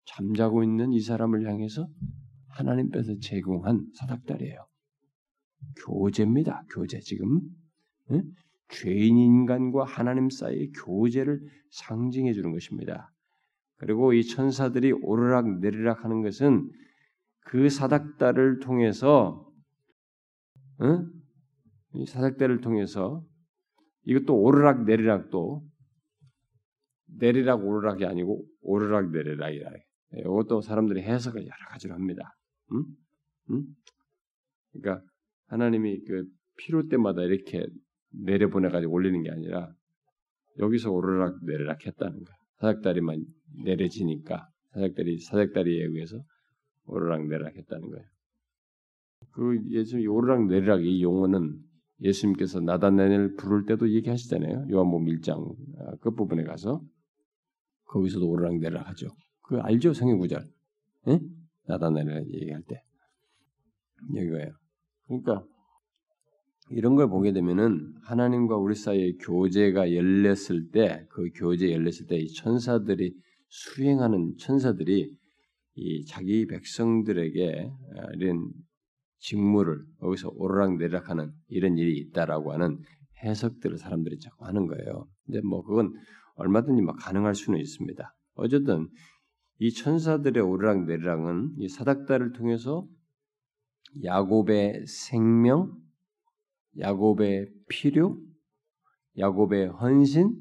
[0.05, 1.87] 잠자고 있는 이 사람을 향해서
[2.55, 4.65] 하나님께서 제공한 사닥다리예요.
[5.85, 6.63] 교제입니다.
[6.73, 7.41] 교제 지금
[8.11, 8.23] 응?
[8.69, 11.41] 죄인 인간과 하나님 사이의 교제를
[11.71, 13.11] 상징해 주는 것입니다.
[13.77, 16.69] 그리고 이 천사들이 오르락 내리락 하는 것은
[17.41, 19.45] 그 사닥다를 통해서
[20.81, 21.09] 응?
[21.93, 23.23] 이 사닥다를 통해서
[24.03, 25.63] 이것도 오르락 내리락도
[27.17, 29.71] 내리락 오르락이 아니고 오르락 내리락이라.
[30.17, 32.35] 이것도 사람들이 해석을 여러 가지로 합니다.
[32.71, 32.83] 응?
[33.51, 33.63] 응?
[34.71, 35.05] 그러니까
[35.47, 36.25] 하나님이 그
[36.57, 37.65] 필요 때마다 이렇게
[38.11, 39.71] 내려보내가지고 올리는 게 아니라
[40.59, 42.35] 여기서 오르락 내리락 했다는 거야.
[42.59, 43.23] 사닥다리만
[43.63, 46.17] 내려지니까 사닥다리 사닥다리에 의해서
[46.85, 48.05] 오르락 내리락 했다는 거예요.
[49.31, 51.59] 그 예수 오르락 내리락 이 용어는
[52.01, 54.67] 예수님께서 나다나엘을 부를 때도 얘기하시잖아요.
[54.69, 56.81] 요한복음 1장 아, 끝부분에 가서
[57.85, 59.07] 거기서도 오르락 내리락 하죠.
[59.41, 60.45] 그 알죠 성경 구절.
[61.07, 61.19] 응?
[61.67, 62.81] 나다나엘을 얘기할 때
[64.13, 64.51] 이거예요.
[65.07, 65.43] 그러니까
[66.71, 72.27] 이런 걸 보게 되면은 하나님과 우리 사이에 교제가 열렸을 때 그 교제 열렸을 때 이
[72.33, 73.13] 천사들이
[73.49, 75.15] 수행하는 천사들이
[75.75, 78.49] 이 자기 백성들에게 아, 이런
[79.19, 82.79] 직무를 여기서 오르락 내리락하는 이런 일이 있다라고 하는
[83.23, 85.07] 해석들을 사람들이 자꾸 하는 거예요.
[85.25, 85.93] 근데 뭐 그건
[86.35, 88.15] 얼마든지 막 가능할 수는 있습니다.
[88.35, 88.87] 어쨌든
[89.59, 92.87] 이 천사들의 오르락 내리락은 이 사닥다를 통해서
[94.03, 95.73] 야곱의 생명,
[96.77, 98.17] 야곱의 필요,
[99.17, 100.35] 야곱의 헌신,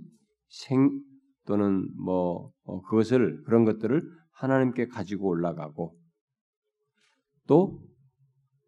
[0.48, 1.00] 생
[1.46, 5.96] 또는 뭐 어, 그것을 그런 것들을 하나님께 가지고 올라가고
[7.46, 7.80] 또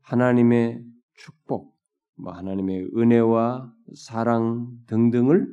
[0.03, 1.77] 하나님의 축복,
[2.17, 5.49] 뭐 하나님의 은혜와 사랑 등등을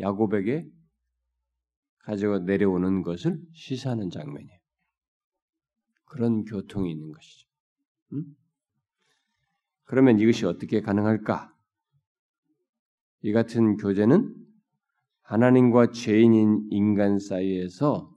[0.00, 0.68] 야곱에게
[2.02, 4.58] 가지고 내려오는 것을 시사하는 장면이에요.
[6.04, 7.48] 그런 교통이 있는 것이죠.
[8.12, 8.24] 음?
[9.84, 11.52] 그러면 이것이 어떻게 가능할까?
[13.22, 14.34] 이 같은 교제는
[15.22, 18.12] 하나님과 죄인인 인간 사이에서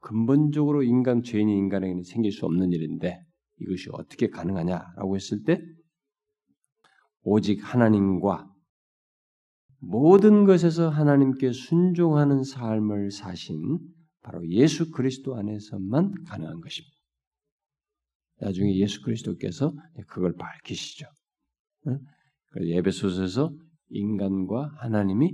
[0.00, 3.20] 근본적으로 인간 죄인인 인간에게는 생길 수 없는 일인데
[3.60, 5.60] 이것이 어떻게 가능하냐라고 했을 때
[7.22, 8.47] 오직 하나님과
[9.80, 13.78] 모든 것에서 하나님께 순종하는 삶을 사신
[14.22, 16.96] 바로 예수 그리스도 안에서만 가능한 것입니다.
[18.40, 19.72] 나중에 예수 그리스도께서
[20.08, 21.06] 그걸 밝히시죠.
[22.60, 23.52] 예배소서에서
[23.90, 25.32] 인간과 하나님이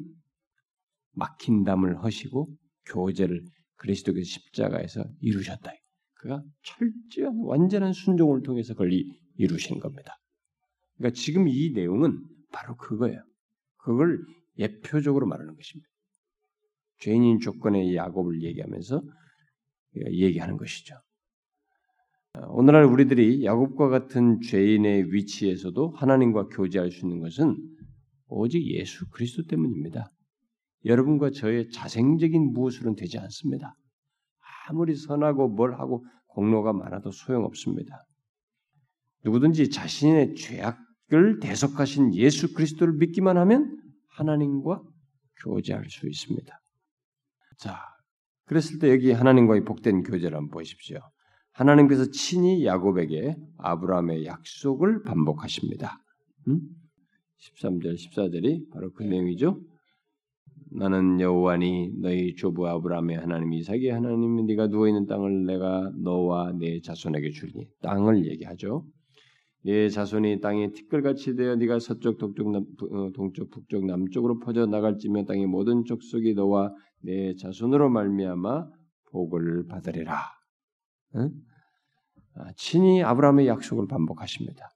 [1.12, 2.48] 막힌 담을 허시고
[2.86, 3.42] 교제를
[3.76, 5.72] 그리스도께서 십자가에서 이루셨다.
[6.14, 8.92] 그가 철저한 완전한 순종을 통해서 그걸
[9.36, 10.16] 이루신 겁니다.
[10.96, 13.22] 그러니까 지금 이 내용은 바로 그거예요.
[13.84, 14.18] 그걸
[14.58, 15.88] 예표적으로 말하는 것입니다.
[17.00, 19.02] 죄인인 조건의 야곱을 얘기하면서
[20.10, 20.96] 얘기하는 것이죠.
[22.48, 27.56] 오늘날 우리들이 야곱과 같은 죄인의 위치에서도 하나님과 교제할 수 있는 것은
[28.26, 30.10] 오직 예수 그리스도 때문입니다.
[30.84, 33.74] 여러분과 저의 자생적인 무엇으로는 되지 않습니다.
[34.66, 38.04] 아무리 선하고 뭘 하고 공로가 많아도 소용없습니다.
[39.24, 40.78] 누구든지 자신의 죄악
[41.14, 43.76] 을 대속하신 예수 그리스도를 믿기만 하면
[44.08, 44.82] 하나님과
[45.44, 46.60] 교제할 수 있습니다.
[47.58, 47.78] 자,
[48.46, 50.98] 그랬을 때 여기 하나님과의 복된 교제를 한번 보십시오.
[51.52, 55.98] 하나님께서 친히 야곱에게 아브라함의 약속을 반복하십니다.
[56.48, 56.60] 음?
[57.38, 59.60] 13절, 14절이 바로 그 내용이죠.
[60.72, 66.80] 나는 여호와니 너희 조부 아브라함의 하나님 이삭의 하나님 네가 누워 있는 땅을 내가 너와 네
[66.80, 68.84] 자손에게 주리니 땅을 얘기하죠.
[69.64, 75.24] 네 자손이 땅에 티끌같이 되어 네가 서쪽 동쪽 남, 어, 동쪽 북쪽 남쪽으로 퍼져 나갈지며
[75.24, 76.70] 땅의 모든 족속이 너와
[77.02, 78.66] 네 자손으로 말미암아
[79.10, 80.18] 복을 받으리라.
[81.16, 81.30] 응?
[82.36, 84.68] 아, 친히 아브라함의 약속을 반복하십니다.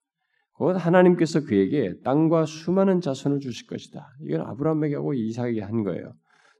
[0.52, 4.08] 곧 하나님께서 그에게 땅과 수많은 자손을 주실 것이다.
[4.22, 6.14] 이건 아브라함에게 하고 이삭에게 한 거예요.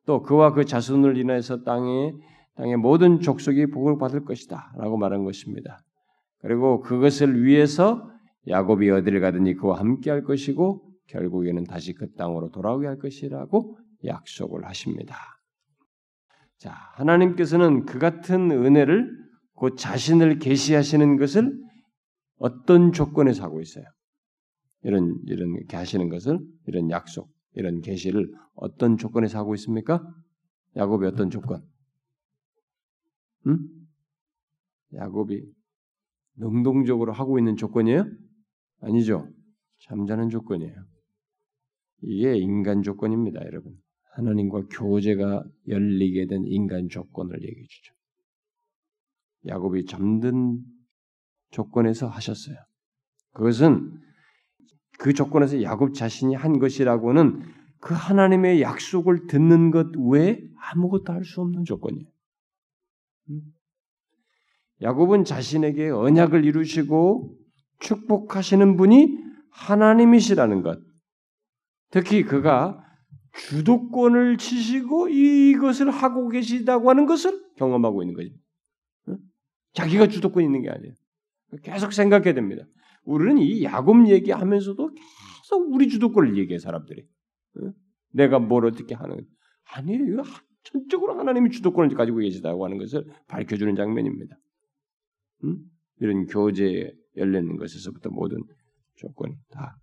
[0.04, 2.12] 또 그와 그 자손을 인하여서 땅에
[2.56, 5.78] 땅의 모든 족속이 복을 받을 것이다라고 말한 것입니다.
[6.40, 8.08] 그리고 그것을 위해서
[8.46, 14.64] 야곱이 어디를 가든지 그와 함께 할 것이고 결국에는 다시 그 땅으로 돌아오게 할 것이라고 약속을
[14.66, 15.16] 하십니다.
[16.58, 19.10] 자, 하나님께서는 그 같은 은혜를
[19.54, 21.52] 곧 자신을 계시하시는 것을
[22.36, 23.84] 어떤 조건에서 하고 있어요?
[24.82, 30.02] 이런 이런 게 하시는 것을 이런 약속, 이런 계시를 어떤 조건에서 하고 있습니까?
[30.76, 31.62] 야곱이 어떤 조건?
[33.46, 33.68] 음?
[34.94, 35.42] 야곱이
[36.36, 38.04] 능동적으로 하고 있는 조건이에요?
[38.80, 39.28] 아니죠.
[39.80, 40.74] 잠자는 조건이에요.
[42.02, 43.76] 이게 인간 조건입니다, 여러분.
[44.14, 47.94] 하나님과 교제가 열리게 된 인간 조건을 얘기해 주죠.
[49.46, 50.60] 야곱이 잠든
[51.50, 52.56] 조건에서 하셨어요.
[53.32, 54.00] 그것은
[54.98, 57.42] 그 조건에서 야곱 자신이 한 것이라고는
[57.80, 60.40] 그 하나님의 약속을 듣는 것 외에
[60.72, 62.08] 아무것도 할 수 없는 조건이에요.
[63.30, 63.40] 음?
[64.82, 67.36] 야곱은 자신에게 언약을 이루시고
[67.80, 69.16] 축복하시는 분이
[69.50, 70.80] 하나님이시라는 것.
[71.90, 72.84] 특히 그가
[73.32, 78.28] 주도권을 치시고 이것을 하고 계시다고 하는 것을 경험하고 있는 거죠.
[79.72, 80.94] 자기가 주도권 있는 게 아니에요.
[81.62, 82.64] 계속 생각해야 됩니다.
[83.04, 87.06] 우리는 이 야곱 얘기하면서도 계속 우리 주도권을 얘기해 사람들이.
[88.12, 89.24] 내가 뭘 어떻게 하는
[89.72, 90.22] 아니에요.
[90.64, 94.36] 전적으로 하나님이 주도권을 가지고 계시다고 하는 것을 밝혀주는 장면입니다.
[95.44, 95.58] 음?
[96.00, 98.38] 이런 교제에 열리는 것에서부터 모든
[98.96, 99.76] 조건이 다.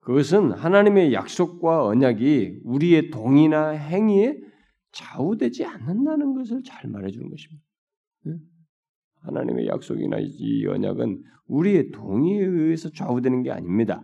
[0.00, 4.36] 그것은 하나님의 약속과 언약이 우리의 동의나 행위에
[4.92, 7.64] 좌우되지 않는다는 것을 잘 말해주는 것입니다.
[9.20, 14.02] 하나님의 약속이나 이 언약은 우리의 동의에 의해서 좌우되는 게 아닙니다.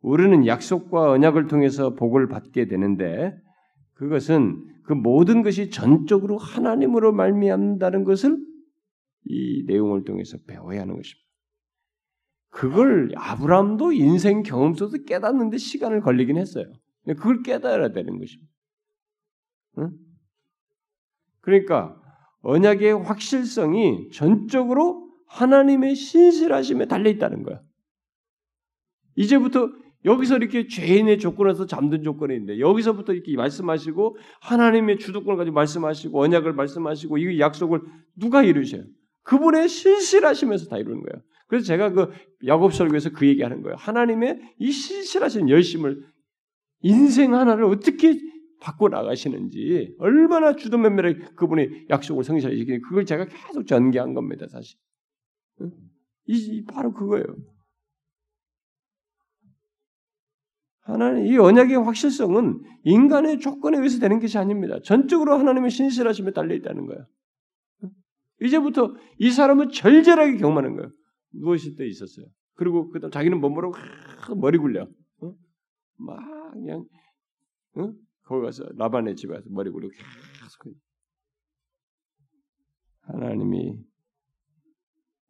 [0.00, 3.34] 우리는 약속과 언약을 통해서 복을 받게 되는데
[3.94, 8.36] 그것은 그 모든 것이 전적으로 하나님으로 말미암다는 것을
[9.32, 11.22] 이 내용을 통해서 배워야 하는 것입니다.
[12.50, 16.70] 그걸 아브라함도 인생 경험 속에서 깨닫는데 시간을 걸리긴 했어요.
[17.06, 18.52] 그걸 깨달아야 되는 것입니다.
[19.78, 19.90] 응?
[21.40, 21.98] 그러니까
[22.42, 27.62] 언약의 확실성이 전적으로 하나님의 신실하심에 달려 있다는 거야.
[29.16, 29.70] 이제부터
[30.04, 37.18] 여기서 이렇게 죄인의 조건에서 잠든 조건인데 여기서부터 이렇게 말씀하시고 하나님의 주도권을 가지고 말씀하시고 언약을 말씀하시고
[37.18, 37.80] 이 약속을
[38.16, 38.84] 누가 이루셔요?
[39.22, 41.22] 그분의 신실하시면서 다 이루는 거예요.
[41.46, 42.10] 그래서 제가 그
[42.46, 43.76] 야곱 설교에서 그 얘기하는 거예요.
[43.76, 46.02] 하나님의 이 신실하신 열심을
[46.80, 48.18] 인생 하나를 어떻게
[48.60, 54.46] 바꿔 나가시는지 얼마나 주도면밀하게 그분의 약속을 성실하시기 그걸 제가 계속 전개한 겁니다.
[54.48, 54.78] 사실
[56.26, 57.24] 이 바로 그거예요.
[60.80, 64.78] 하나님 이 언약의 확실성은 인간의 조건에 의해서 되는 것이 아닙니다.
[64.82, 67.06] 전적으로 하나님의 신실하심에 달려 있다는 거예요.
[68.44, 70.90] 이제부터 이 사람은 절절하게 경험하는 거예요.
[71.34, 72.26] 누워있을 때 있었어요.
[72.54, 73.76] 그리고 그다음 자기는 뭐뭐라고
[74.36, 74.82] 머리 굴려.
[74.82, 75.34] 어?
[75.98, 76.84] 막 그냥
[77.76, 77.92] 어?
[78.24, 80.74] 거기 가서 라반의 집에 가서 머리 굴리고 계속
[83.02, 83.78] 하나님이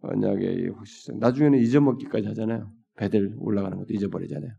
[0.01, 2.73] 언약의 확실성 나중에는 잊어먹기까지 하잖아요.
[2.97, 4.53] 배들 올라가는 것도 잊어버리잖아요.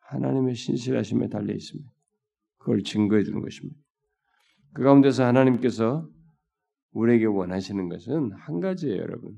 [0.00, 1.90] 하나님의 신실하심에 달려 있습니다.
[2.58, 3.78] 그걸 증거해 주는 것입니다.
[4.74, 6.08] 그 가운데서 하나님께서
[6.92, 9.36] 우리에게 원하시는 것은 한 가지예요, 여러분.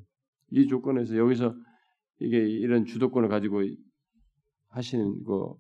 [0.50, 1.54] 이 조건에서 여기서
[2.20, 3.62] 이게 이런 주도권을 가지고
[4.68, 5.56] 하시는 거,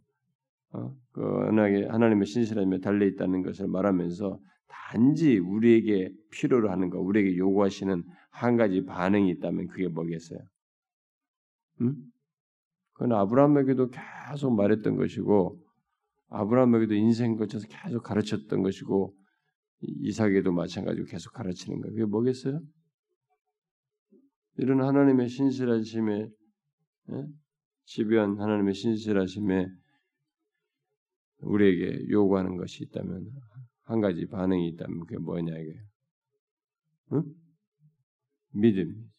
[0.72, 7.36] 어, 그 언약에 하나님의 신실함에 달려 있다는 것을 말하면서 단지 우리에게 필요로 하는 거, 우리에게
[7.36, 10.40] 요구하시는 한 가지 반응이 있다면 그게 뭐겠어요?
[11.80, 11.94] 음?
[12.92, 15.60] 그건 아브라함에게도 계속 말했던 것이고
[16.30, 19.14] 아브라함에게도 인생 거쳐서 계속 가르쳤던 것이고
[19.80, 21.94] 이삭에도 마찬가지로 계속 가르치는 거예요.
[21.94, 22.60] 그게 뭐겠어요?
[24.56, 26.28] 이런 하나님의 신실하심에
[27.10, 27.26] 예?
[27.84, 29.66] 지배한 하나님의 신실하심에
[31.38, 33.30] 우리에게 요구하는 것이 있다면
[33.82, 35.82] 한 가지 반응이 있다면 그게 뭐냐 이거예요.
[37.12, 37.22] 응?
[38.52, 39.10] 믿음.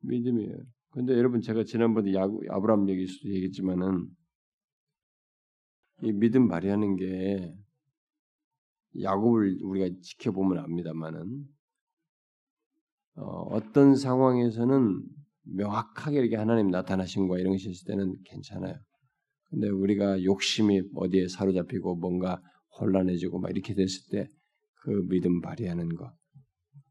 [0.00, 0.56] 믿음이에요.
[0.90, 4.08] 근데 여러분 제가 지난번에 야구, 아브라함 얘기 얘기했지만은
[6.02, 7.54] 이 믿음 발휘하는 게
[9.02, 11.44] 야곱을 우리가 지켜보면 압니다만은
[13.16, 15.02] 어, 떤 상황에서는
[15.44, 18.74] 명확하게 이렇게 하나님 나타나신 거 이런 것이 있을 때는 괜찮아요.
[19.48, 22.42] 근데 우리가 욕심이 어디에 사로잡히고 뭔가
[22.78, 24.28] 혼란해지고 막 이렇게 됐을 때
[24.86, 26.12] 그 믿음 발휘하는 거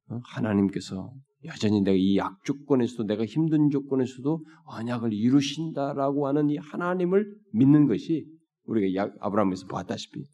[0.10, 0.20] 어?
[0.26, 1.13] 하나님께서
[1.46, 8.26] 여전히 내가 이 약조건에서도 내가 힘든 조건에서도 언약을 이루신다라고 하는 이 하나님을 믿는 것이
[8.65, 10.26] 우리가 아브라함에서 보았다시피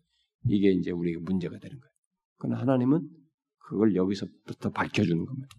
[0.45, 1.91] 이게 이제 우리에게 문제가 되는 거예요.
[2.37, 3.07] 그러나 하나님은
[3.57, 5.49] 그걸 여기서부터 밝혀주는 겁니다.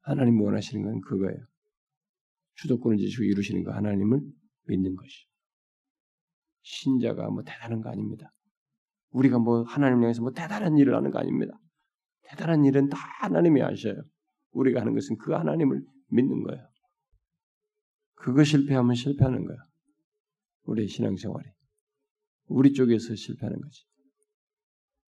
[0.00, 1.38] 하나님 원하시는 건 그거예요.
[2.56, 4.20] 주도권을 지시고 이루시는 거 하나님을
[4.68, 5.26] 믿는 것이.
[6.62, 8.32] 신자가 뭐 대단한 거 아닙니다.
[9.10, 11.52] 우리가 뭐 하나님 향해서 뭐 대단한 일을 하는 거 아닙니다.
[12.22, 14.02] 대단한 일은 다 하나님이 하셔요.
[14.52, 16.66] 우리가 하는 것은 그 하나님을 믿는 거예요.
[18.14, 19.58] 그거 실패하면 실패하는 거야.
[20.64, 21.50] 우리의 신앙생활이.
[22.52, 23.84] 우리 쪽에서 실패하는 거지.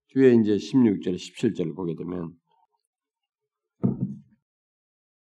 [0.09, 2.35] 뒤에 이제 16절, 17절을 보게 되면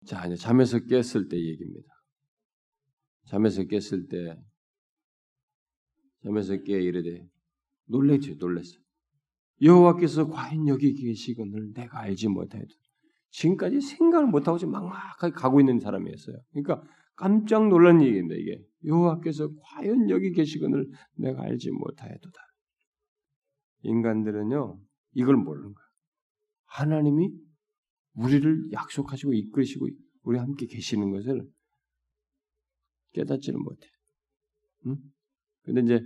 [0.06, 1.88] 자, 이제 잠에서 깼을 때 얘기입니다.
[3.26, 4.36] 잠에서 깼을 때
[6.24, 7.26] 잠에서 깨 이르되
[7.86, 8.78] 놀랬죠, 놀랬어.
[9.60, 12.68] 여호와께서 과연 여기 계시거늘 내가 알지 못하여도
[13.30, 16.36] 지금까지 생각을 못하고 막막하게 가고 있는 사람이었어요.
[16.52, 16.82] 그러니까
[17.18, 18.36] 깜짝 놀란 얘기입니다.
[18.36, 22.40] 이게 여호와께서 과연 여기 계시거늘 내가 알지 못하여도다.
[23.82, 24.80] 인간들은요
[25.14, 25.84] 이걸 모르는 거야.
[26.66, 27.30] 하나님이
[28.14, 29.88] 우리를 약속하시고 이끄시고
[30.22, 31.44] 우리 함께 계시는 것을
[33.14, 33.86] 깨닫지를 못해.
[34.86, 34.96] 응?
[35.62, 36.00] 근데 이제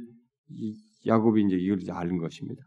[1.07, 2.62] 야곱이 이제 이걸 이제 아는 것입니다.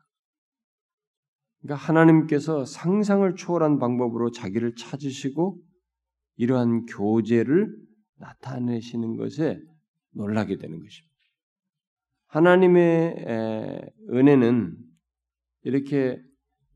[1.62, 5.60] 그러니까 하나님께서 상상을 초월한 방법으로 자기를 찾으시고
[6.36, 7.76] 이러한 교제를
[8.20, 9.60] 나타내시는 것에
[10.12, 11.16] 놀라게 되는 것입니다.
[12.28, 14.78] 하나님의 은혜는
[15.64, 16.22] 이렇게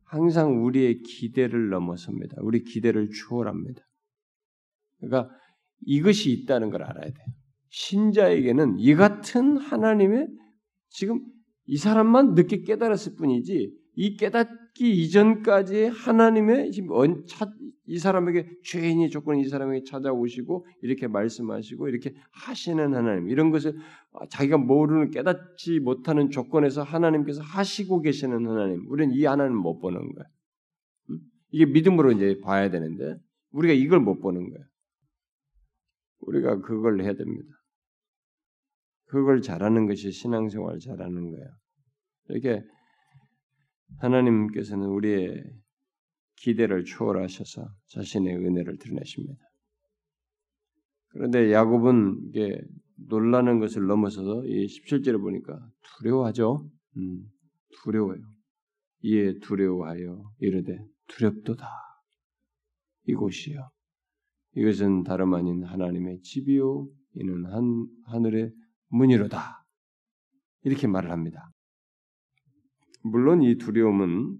[0.04, 2.38] 항상 우리의 기대를 넘어섭니다.
[2.40, 3.82] 우리 기대를 추월합니다.
[5.00, 5.30] 그러니까
[5.86, 7.26] 이것이 있다는 걸 알아야 돼요.
[7.70, 10.28] 신자에게는 이 같은 하나님의
[10.90, 11.24] 지금
[11.66, 16.72] 이 사람만 늦게 깨달았을 뿐이지 이 깨닫 기 이전까지 하나님의
[17.86, 23.76] 이 사람에게 죄인이 조건 이 사람에게 찾아오시고 이렇게 말씀하시고 이렇게 하시는 하나님 이런 것을
[24.30, 30.26] 자기가 모르는 깨닫지 못하는 조건에서 하나님께서 하시고 계시는 하나님 우리는 이 하나님 못 보는 거야.
[31.52, 33.18] 이게 믿음으로 이제 봐야 되는데
[33.52, 34.64] 우리가 이걸 못 보는 거야.
[36.20, 37.50] 우리가 그걸 해야 됩니다.
[39.06, 41.46] 그걸 잘하는 것이 신앙생활 잘하는 거야.
[42.28, 42.64] 이렇게
[43.98, 45.44] 하나님께서는 우리의
[46.38, 49.44] 기대를 초월하셔서 자신의 은혜를 드러내십니다.
[51.10, 52.62] 그런데 야곱은 이게
[53.08, 55.60] 놀라는 것을 넘어서서 이 17절에 보니까
[55.98, 56.70] 두려워하죠.
[56.98, 57.24] 음,
[57.84, 58.22] 두려워요.
[59.02, 60.78] 이에 두려워하여 이르되
[61.08, 61.68] 두렵도다.
[63.06, 63.70] 이곳이요.
[64.56, 66.88] 이것은 다름 아닌 하나님의 집이요.
[67.16, 68.52] 이는 한 하늘의
[68.90, 69.66] 문이로다.
[70.64, 71.50] 이렇게 말을 합니다.
[73.12, 74.38] 물론 이 두려움은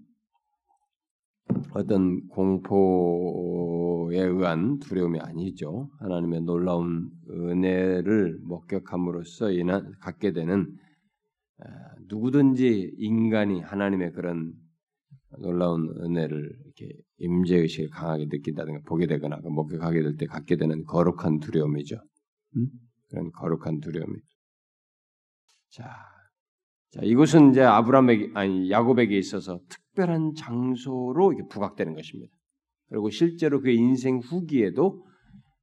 [1.72, 5.88] 어떤 공포에 의한 두려움이 아니죠.
[5.98, 10.76] 하나님의 놀라운 은혜를 목격함으로써 인한 갖게 되는
[11.60, 11.66] 아,
[12.08, 14.52] 누구든지 인간이 하나님의 그런
[15.40, 21.40] 놀라운 은혜를 이렇게 임재 의식을 강하게 느낀다든가 보게 되거나 목격하게 될 때 갖게 되는 거룩한
[21.40, 21.96] 두려움이죠.
[22.56, 22.68] 음?
[23.10, 24.18] 그런 거룩한 두려움이.
[25.70, 25.86] 자,
[26.90, 32.32] 자 이곳은 이제 아브라함에게 아니 야곱에게 있어서 특별한 장소로 부각되는 것입니다.
[32.88, 35.04] 그리고 실제로 그의 인생 후기에도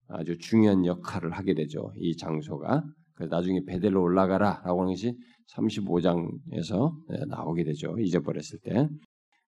[0.07, 1.91] 아주 중요한 역할을 하게 되죠.
[1.97, 2.84] 이 장소가.
[3.15, 5.13] 그래서 나중에 베델로 올라가라라고 하는 것이
[5.53, 6.93] 35장에서
[7.28, 7.97] 나오게 되죠.
[7.99, 8.88] 잊어버렸을 때.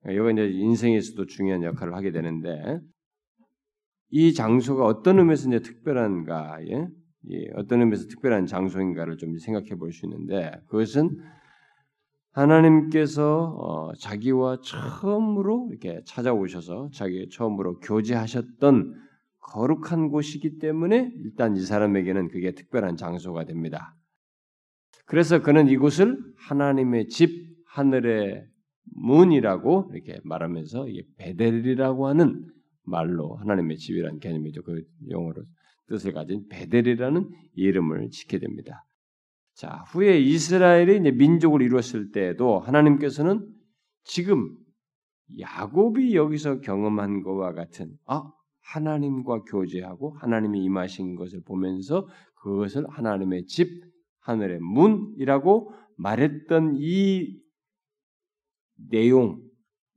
[0.09, 2.79] 이거 이제 인생에서도 중요한 역할을 하게 되는데
[4.09, 6.87] 이 장소가 어떤 의미에서 이제 특별한가, 예?
[7.55, 11.09] 어떤 의미에서 특별한 장소인가를 좀 생각해 볼 수 있는데 그것은
[12.31, 18.93] 하나님께서 어, 자기와 처음으로 이렇게 찾아오셔서 자기 처음으로 교제하셨던
[19.39, 23.95] 거룩한 곳이기 때문에 일단 이 사람에게는 그게 특별한 장소가 됩니다.
[25.05, 28.45] 그래서 그는 이곳을 하나님의 집 하늘의
[28.95, 32.45] 문이라고 이렇게 말하면서 이게 베델이라고 하는
[32.83, 34.63] 말로 하나님의 집이라는 개념이죠.
[34.63, 35.43] 그 용어로
[35.87, 38.85] 뜻을 가진 베델이라는 이름을 짓게 됩니다.
[39.59, 43.45] 자, 후에 이스라엘이 이제 민족을 이루었을 때에도 하나님께서는
[44.05, 44.55] 지금
[45.37, 48.23] 야곱이 여기서 경험한 것과 같은 아
[48.61, 53.67] 하나님과 교제하고 하나님이 임하신 것을 보면서 그것을 하나님의 집
[54.21, 57.37] 하늘의 문이라고 말했던 이
[58.89, 59.41] 내용,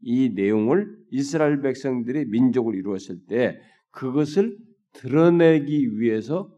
[0.00, 3.60] 이 내용을 이스라엘 백성들이 민족을 이루었을 때
[3.92, 4.58] 그것을
[4.94, 6.52] 드러내기 위해서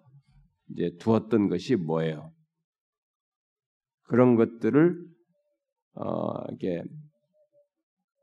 [0.70, 2.34] 이제 두었던 것이 뭐예요?
[4.05, 4.98] 그런 것들을
[5.94, 6.82] 어, 이게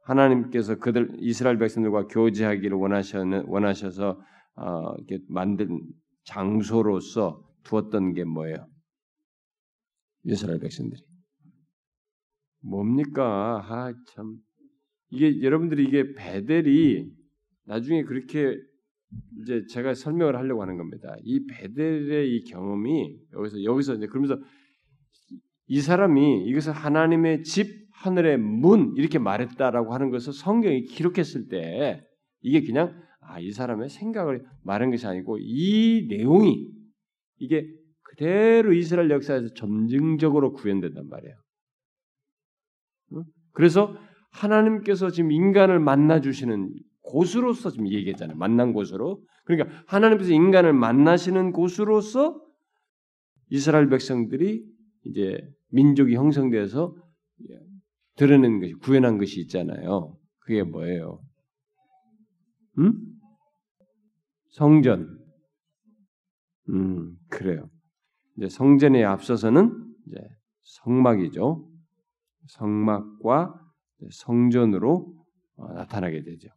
[0.03, 4.19] 하나님께서 그들 이스라엘 백성들과 교제하기를 원하셔는 원하셔서
[4.55, 5.81] 어, 이렇게 만든
[6.25, 8.67] 장소로서 두었던 게 뭐예요?
[10.23, 11.01] 이스라엘 백성들이
[12.63, 13.63] 뭡니까?
[13.67, 14.37] 아, 참.
[15.09, 17.11] 이게 여러분들이 이게 베델이
[17.65, 18.57] 나중에 그렇게
[19.41, 21.15] 이제 제가 설명을 하려고 하는 겁니다.
[21.23, 24.39] 이 베델의 이 경험이 여기서 여기서 이제 그러면서
[25.71, 32.03] 이 사람이 이것을 하나님의 집 하늘의 문 이렇게 말했다라고 하는 것을 성경이 기록했을 때
[32.41, 36.67] 이게 그냥 아, 이 사람의 생각을 말한 것이 아니고 이 내용이
[37.37, 37.65] 이게
[38.01, 41.35] 그대로 이스라엘 역사에서 점증적으로 구현된단 말이에요.
[43.53, 43.95] 그래서
[44.31, 48.35] 하나님께서 지금 인간을 만나 주시는 곳으로서 지금 얘기했잖아요.
[48.35, 49.23] 만난 곳으로.
[49.45, 52.43] 그러니까 하나님께서 인간을 만나시는 곳으로서
[53.49, 54.69] 이스라엘 백성들이
[55.05, 55.39] 이제
[55.69, 56.95] 민족이 형성돼서
[58.15, 60.17] 드러낸 것이 구현한 것이 있잖아요.
[60.39, 61.21] 그게 뭐예요?
[62.77, 62.93] 음?
[64.49, 65.19] 성전.
[66.69, 67.69] 음, 그래요.
[68.37, 70.17] 이제 성전에 앞서서는 이제
[70.63, 71.67] 성막이죠.
[72.47, 73.55] 성막과
[74.11, 75.15] 성전으로
[75.57, 76.49] 어, 나타나게 되죠.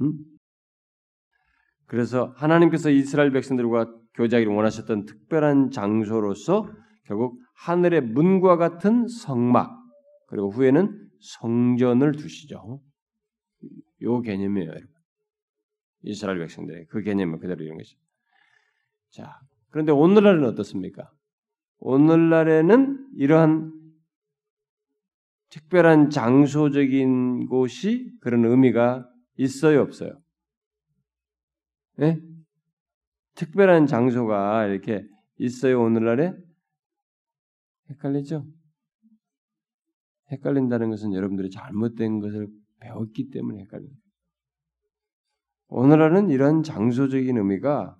[0.00, 0.18] 음?
[1.86, 6.70] 그래서 하나님께서 이스라엘 백성들과 교제하기를 원하셨던 특별한 장소로서
[7.04, 9.78] 결국 하늘의 문과 같은 성막
[10.26, 12.80] 그리고 후에는 성전을 두시죠.
[14.02, 14.88] 요 개념이에요, 여러분.
[16.02, 17.96] 이스라엘 백성들의 그 개념을 그대로 이런 것이.
[19.10, 19.40] 자,
[19.70, 21.10] 그런데 오늘날은 어떻습니까?
[21.78, 23.72] 오늘날에는 이러한
[25.50, 30.20] 특별한 장소적인 곳이 그런 의미가 있어요, 없어요?
[31.96, 32.20] 네?
[33.34, 35.06] 특별한 장소가 이렇게
[35.38, 36.34] 있어요, 오늘날에?
[37.90, 38.46] 헷갈리죠?
[40.30, 42.48] 헷갈린다는 것은 여러분들이 잘못된 것을
[42.80, 44.00] 배웠기 때문에 헷갈립니다.
[45.68, 47.96] 오늘날은 이런 장소적인 의미가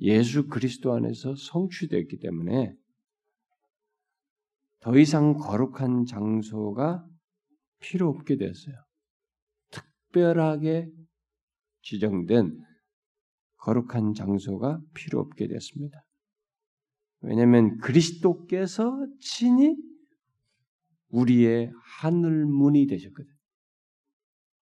[0.00, 2.74] 예수 그리스도 안에서 성취되었기 때문에
[4.80, 7.06] 더 이상 거룩한 장소가
[7.78, 8.74] 필요 없게 됐어요.
[9.70, 10.88] 특별하게
[11.82, 12.58] 지정된
[13.58, 16.02] 거룩한 장소가 필요 없게 됐습니다.
[17.22, 19.76] 왜냐하면 그리스도께서 친히
[21.08, 23.30] 우리의 하늘 문이 되셨거든.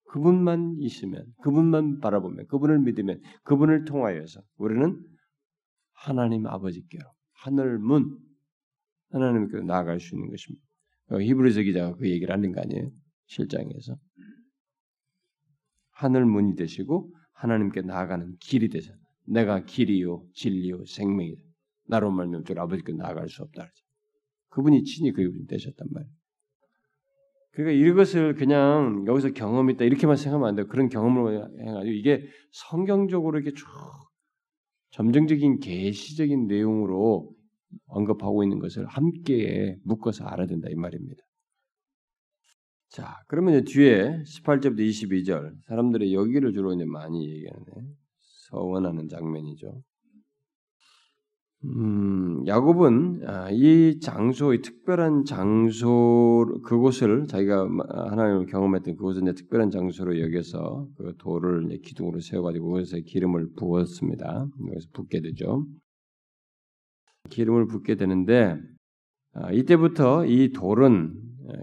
[0.05, 4.99] 그분만 있으면, 그분만 바라보면, 그분을 믿으면, 그분을 통하여서 우리는
[5.93, 8.17] 하나님 아버지께로 하늘 문,
[9.11, 10.65] 하나님께로 나아갈 수 있는 것입니다.
[11.11, 12.91] 어, 히브리서 기자가 그 얘기를 하는 거 아니에요?
[13.27, 13.97] 실장에서
[15.91, 18.93] 하늘 문이 되시고 하나님께 나아가는 길이 되셔.
[19.25, 21.50] 내가 길이요 진리요 생명이다.
[21.91, 22.11] 나로
[22.45, 23.69] 저 아버지께 나아갈 수 없다.
[24.49, 26.13] 그분이 친히 그분이 되셨단 말이에요.
[27.51, 30.67] 그러니까 이것을 그냥 여기서 경험했다 이렇게만 생각하면 안 돼요.
[30.67, 33.67] 그런 경험으로 해가지고 이게 성경적으로 이렇게 쭉
[34.91, 37.29] 점정적인 계시적인 내용으로
[37.87, 41.21] 언급하고 있는 것을 함께 묶어서 알아야 된다 이 말입니다.
[42.87, 47.65] 자, 그러면 뒤에 18절부터 22절 사람들이 여기를 주로 이제 많이 얘기하네.
[48.49, 49.81] 서원하는 장면이죠.
[51.63, 57.67] 음, 야곱은 아, 이 장소, 이 특별한 장소, 그곳을 자기가
[58.09, 64.47] 하나님을 경험했던 그곳을 이제 특별한 장소로 여겨서 그 돌을 기둥으로 세워가지고 그것에 기름을 부었습니다.
[64.69, 65.67] 여기서 붓게 되죠.
[67.29, 68.57] 기름을 붓게 되는데
[69.33, 71.13] 아, 이때부터 이 돌은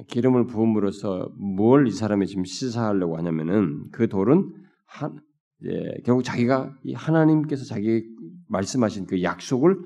[0.09, 4.53] 기름을 부음으로써 뭘 이 사람이 지금 시사하려고 하냐면은 그 돌은
[4.87, 5.17] 한,
[5.65, 8.05] 예, 결국 자기가 이 하나님께서 자기
[8.49, 9.77] 말씀하신 그 약속을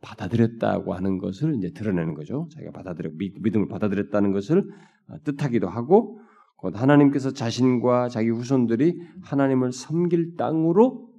[0.00, 2.48] 받아들였다고 하는 것을 이제 드러내는 거죠.
[2.52, 3.10] 자기가 받아들여
[3.40, 4.58] 믿음을 받아들였다는 것을
[5.08, 6.18] 어, 뜻하기도 하고
[6.56, 11.10] 곧 하나님께서 자신과 자기 후손들이 하나님을 섬길 땅으로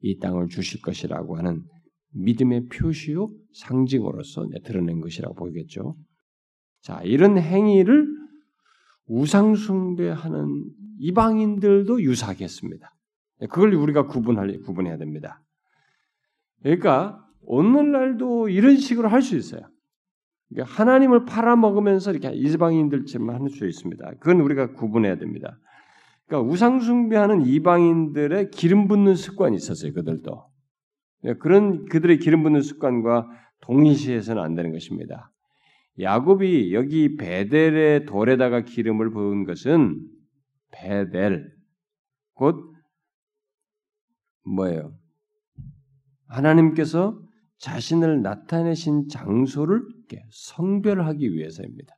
[0.00, 1.62] 이 땅을 주실 것이라고 하는
[2.12, 5.96] 믿음의 표시요 상징으로서 드러낸 것이라고 보겠죠.
[6.82, 8.06] 자, 이런 행위를
[9.06, 12.90] 우상 숭배하는 이방인들도 유사하겠습니다.
[13.50, 15.43] 그걸 우리가 구분할 구분해야 됩니다.
[16.64, 19.62] 그러니까 오늘날도 이런 식으로 할 수 있어요.
[20.48, 24.12] 그러니까 하나님을 팔아먹으면서 이렇게 이방인들처럼 할 수 있습니다.
[24.20, 25.58] 그건 우리가 구분해야 됩니다.
[26.26, 29.92] 그러니까 우상 숭배하는 이방인들의 기름 붓는 습관이 있었어요.
[29.92, 30.46] 그들도
[31.38, 33.28] 그런 그들의 기름 붓는 습관과
[33.60, 35.30] 동일시해서는 안 되는 것입니다.
[36.00, 40.00] 야곱이 여기 베델의 돌에다가 기름을 부은 것은
[40.72, 41.52] 베델
[42.34, 42.72] 곧
[44.44, 44.92] 뭐예요?
[46.26, 47.20] 하나님께서
[47.58, 49.82] 자신을 나타내신 장소를
[50.30, 51.94] 성별하기 위해서입니다.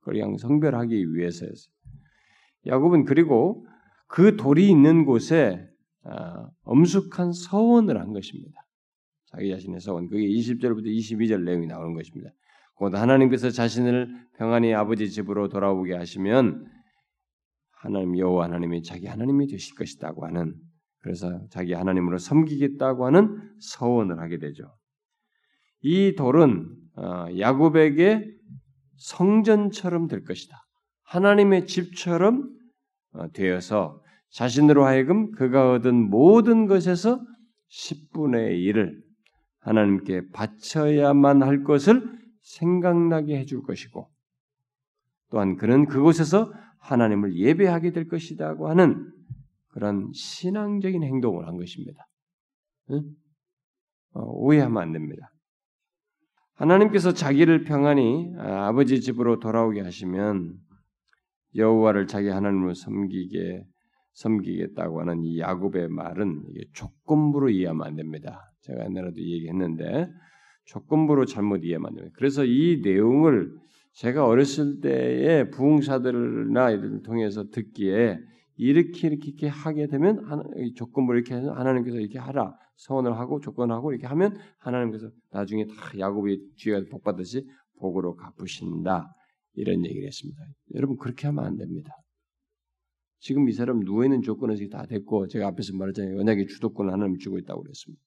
[0.00, 1.74] 그냥 성별하기 위해서였어요.
[2.66, 3.66] 야곱은 그리고
[4.06, 5.66] 그 돌이 있는 곳에
[6.02, 8.66] 아, 엄숙한 서원을 한 것입니다.
[9.26, 10.08] 자기 자신의 서원.
[10.08, 12.30] 그게 20절부터 22절 내용이 나오는 것입니다.
[12.74, 16.66] 곧 하나님께서 자신을 평안히 아버지 집으로 돌아오게 하시면
[17.72, 20.56] 하나님 여호와 하나님이 자기 하나님이 되실 것이다고 하는
[21.00, 24.64] 그래서 자기 하나님으로 섬기겠다고 하는 서원을 하게 되죠.
[25.80, 28.26] 이 돌은 어, 야곱에게
[28.96, 30.56] 성전처럼 될 것이다.
[31.04, 32.50] 하나님의 집처럼
[33.12, 37.20] 어, 되어서 자신으로 하여금 그가 얻은 모든 것에서
[37.70, 38.94] 10분의 1을
[39.60, 42.02] 하나님께 바쳐야만 할 것을
[42.42, 44.08] 생각나게 해줄 것이고
[45.30, 49.12] 또한 그는 그곳에서 하나님을 예배하게 될 것이다고 하는
[49.70, 52.06] 그런 신앙적인 행동을 한 것입니다.
[52.90, 53.02] 응?
[54.12, 55.32] 어, 오해하면 안 됩니다.
[56.54, 60.54] 하나님께서 자기를 평안히 아, 아버지 집으로 돌아오게 하시면
[61.56, 63.64] 여호와를 자기 하나님으로 섬기게
[64.12, 66.42] 섬기겠다고 하는 이 야곱의 말은
[66.74, 68.52] 조건부로 이해하면 안 됩니다.
[68.62, 70.08] 제가 옛날에도 얘기했는데
[70.66, 72.14] 조건부로 잘못 이해하면 안 됩니다.
[72.18, 73.50] 그래서 이 내용을
[73.94, 78.18] 제가 어렸을 때에 부흥사들이나 이들을 통해서 듣기에
[78.62, 80.22] 이렇게 이렇게, 이렇게 하게 되면
[80.76, 86.56] 조건부 이렇게 해서 하나님께서 이렇게 하라 서원을 하고 조건하고 이렇게 하면 하나님께서 나중에 다 야곱이
[86.56, 87.48] 뒤에 복 받듯이
[87.78, 89.14] 복으로 갚으신다
[89.54, 90.42] 이런 얘기를 했습니다.
[90.74, 91.90] 여러분 그렇게 하면 안 됩니다.
[93.18, 96.20] 지금 이 사람 누워 있는 조건은 다 됐고 제가 앞에서 말했잖아요.
[96.20, 98.02] 언약의 주도권을 하나님 주고 있다고 그랬습니다.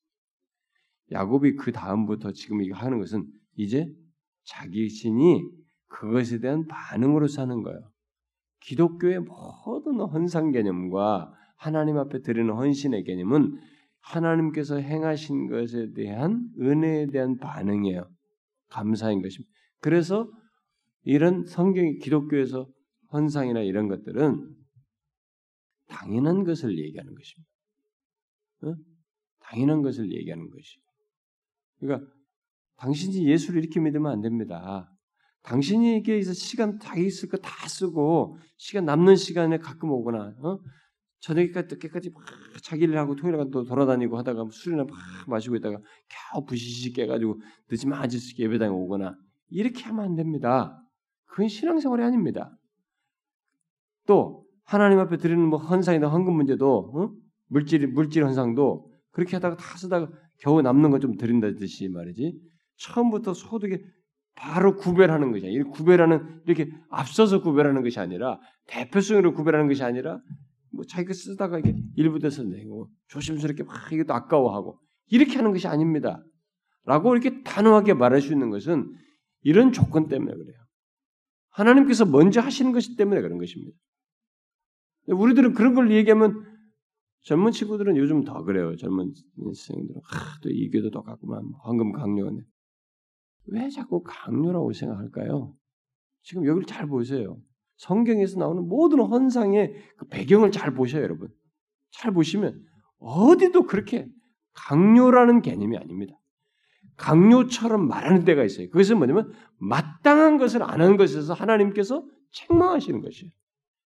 [1.11, 3.25] 야곱이 그 다음부터 지금 이거 하는 것은
[3.55, 3.87] 이제
[4.43, 5.41] 자기 신이
[5.87, 7.92] 그것에 대한 반응으로 사는 거예요.
[8.63, 13.59] 기독교의 모든 헌상 개념과 하나님 앞에 드리는 헌신의 개념은
[14.01, 18.09] 하나님께서 행하신 것에 대한 은혜에 대한 반응이에요.
[18.69, 19.51] 감사인 것입니다.
[19.79, 20.29] 그래서
[21.03, 22.67] 이런 성경 기독교에서
[23.11, 24.55] 헌상이나 이런 것들은
[25.87, 27.51] 당연한 것을 얘기하는 것입니다.
[28.63, 28.75] 어?
[29.39, 30.79] 당연한 것을 얘기하는 것이.
[31.79, 32.11] 그러니까
[32.77, 34.92] 당신이 예수를 이렇게 믿으면 안 됩니다.
[35.43, 40.59] 당신에게서 시간 다 있을 거 다 쓰고 시간 남는 시간에 가끔 오거나 어?
[41.19, 42.23] 저녁까지 늦게까지 막
[42.61, 44.93] 자기 를 하고 토요일 또 돌아다니고 하다가 술이나 막
[45.27, 45.79] 마시고 있다가
[46.09, 47.39] 겨우 부시시 깨가지고
[47.71, 49.15] 늦으면 아저씨 예배당에 오거나
[49.49, 50.77] 이렇게 하면 안 됩니다.
[51.25, 52.57] 그건 신앙생활이 아닙니다.
[54.05, 57.11] 또 하나님 앞에 드리는 뭐 헌상이나 헌금 문제도 어?
[57.47, 62.37] 물질 물질 헌상도 그렇게 하다가 다 쓰다가 겨우 남는 거 좀 드린다듯이 말이지
[62.77, 63.81] 처음부터 소득에
[64.35, 70.19] 바로 구별하는 것이 아니라 구별하는 이렇게 앞서서 구별하는 것이 아니라 대표성으로 구별하는 것이 아니라
[70.71, 76.23] 뭐 자기가 쓰다가 이게 일부돼서 내고 조심스럽게 막 이것도 아까워하고 이렇게 하는 것이 아닙니다.
[76.85, 78.91] 라고 이렇게 단호하게 말할 수 있는 것은
[79.41, 80.55] 이런 조건 때문에 그래요.
[81.49, 83.77] 하나님께서 먼저 하시는 것이 때문에 그런 것입니다.
[85.07, 86.43] 우리들은 그런 걸 얘기하면
[87.21, 88.75] 젊은 친구들은 요즘 더 그래요.
[88.75, 89.13] 젊은
[89.43, 91.43] 선생들은 아, 또 이교도 똑같구만.
[91.63, 92.41] 황금 강요네.
[93.47, 95.55] 왜 자꾸 강요라고 생각할까요?
[96.23, 97.41] 지금 여기를 잘 보세요.
[97.77, 101.29] 성경에서 나오는 모든 헌상의 그 배경을 잘 보셔요, 여러분.
[101.91, 102.63] 잘 보시면
[102.99, 104.07] 어디도 그렇게
[104.53, 106.13] 강요라는 개념이 아닙니다.
[106.95, 108.69] 강요처럼 말하는 데가 있어요.
[108.69, 113.31] 그것은 뭐냐면 마땅한 것을 안 하는 것에서 하나님께서 책망하시는 것이에요.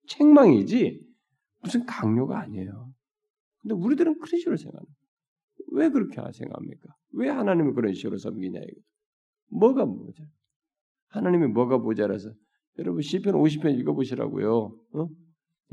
[0.07, 1.01] 책망이지
[1.61, 2.91] 무슨 강요가 아니에요.
[3.61, 4.95] 근데 우리들은 그런 식으로 생각합니다.
[5.71, 6.95] 왜 그렇게 생각합니까?
[7.13, 8.81] 왜 하나님을 그런 식으로 섬기냐 이거.
[9.49, 10.23] 뭐가 모자?
[11.09, 12.29] 하나님이 뭐가 모자라서
[12.79, 14.75] 여러분 시편 50편 읽어보시라고요.
[14.93, 15.07] 어?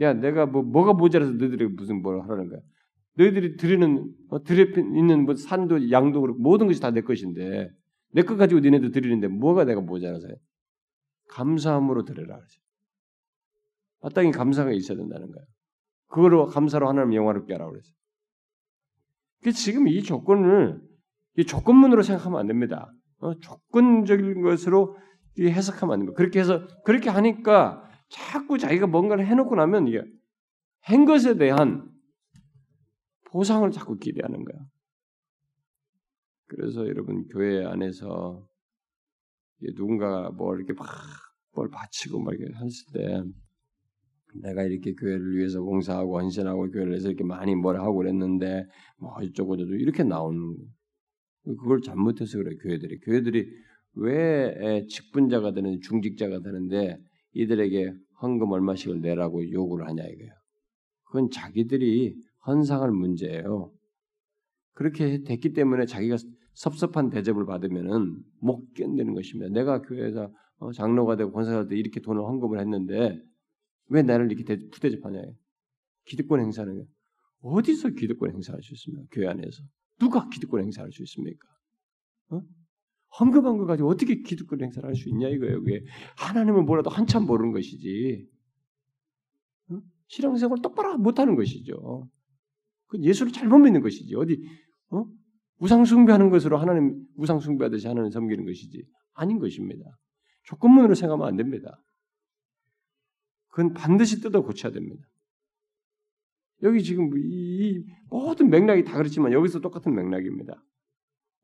[0.00, 2.60] 야 내가 뭐 뭐가 모자라서 너희들이 무슨 뭘 하라는 거야?
[3.16, 7.70] 너희들이 드리는 어, 들에 있는 뭐 산도 양도 그렇고 모든 것이 다 내 것인데
[8.14, 10.34] 내 것 가지고 니네들 드리는데 뭐가 내가 모자라서 해?
[11.28, 12.38] 감사함으로 드려라.
[14.00, 15.46] 마땅히 감사가 있어야 된다는 거예요.
[16.08, 17.94] 그거로 감사로 하나님 영화롭게 하라고 그랬어요.
[19.42, 20.80] 그 지금 이 조건을
[21.38, 22.92] 이 조건문으로 생각하면 안 됩니다.
[23.22, 24.96] 어, 조건적인 것으로
[25.38, 26.16] 해석하면 안 됩니다.
[26.16, 30.02] 그렇게 해서 그렇게 하니까 자꾸 자기가 뭔가를 해놓고 나면 이게
[30.80, 31.90] 한 것에 대한
[33.30, 34.58] 보상을 자꾸 기대하는 거야.
[36.48, 38.46] 그래서 여러분 교회 안에서
[39.74, 40.86] 누군가가 뭐 이렇게 막
[41.54, 43.22] 뭘 바치고 막 이렇게 했을 때
[44.34, 48.66] 내가 이렇게 교회를 위해서 봉사하고 헌신하고 교회를 위해서 이렇게 많이 뭘 하고 그랬는데
[48.98, 50.56] 뭐 이쪽으로 저쪽 이렇게 나오는
[51.44, 53.48] 그걸 잘못해서 그래 교회들이 교회들이
[53.94, 56.98] 왜 직분자가 되는 중직자가 되는데
[57.34, 60.32] 이들에게 헌금 얼마씩을 내라고 요구를 하냐 이거예요.
[61.04, 62.16] 그건 자기들이
[62.46, 63.72] 헌상할 문제예요.
[64.74, 66.16] 그렇게 됐기 때문에 자기가
[66.54, 69.52] 섭섭한 대접을 받으면은 못 견디는 것입니다.
[69.52, 73.20] 내가 교회에서 어, 장로가 되고 권사가 되고 이렇게 돈을 헌금을 했는데
[73.88, 75.22] 왜 나를 이렇게 부대접하냐?
[76.06, 76.86] 기득권 행사는
[77.40, 79.06] 어디서 기득권 행사할 수 있습니까?
[79.10, 79.62] 교회 안에서
[80.02, 81.48] 누가 기득권 행사할 수 있습니까?
[82.30, 82.42] 어?
[83.20, 85.60] 헌금한 거 가지고 어떻게 기득권 행사를 할 수 있냐 이거예요.
[85.62, 85.84] 그게
[86.16, 88.26] 하나님을 몰라도 한참 모르는 것이지.
[89.70, 89.78] 어?
[90.08, 92.08] 신앙생활 똑바로 못하는 것이죠.
[92.88, 94.12] 그 예수를 잘못 믿는 것이지.
[94.16, 94.42] 어디
[94.90, 95.04] 어?
[95.58, 98.84] 우상 숭배하는 것으로 하나님 우상 숭배하듯이 하나님 섬기는 것이지
[99.14, 99.84] 아닌 것입니다.
[100.44, 101.80] 조건문으로 생각하면 안 됩니다.
[103.50, 105.04] 그건 반드시 뜯어 고쳐야 됩니다.
[106.62, 110.62] 여기 지금 이 모든 맥락이 다 그렇지만 여기서 똑같은 맥락입니다.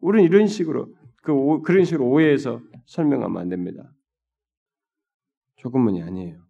[0.01, 3.93] 우리는 이런 식으로 그 오, 그런 식으로 오해해서 설명하면 안 됩니다.
[5.57, 6.41] 조건문이 아니에요.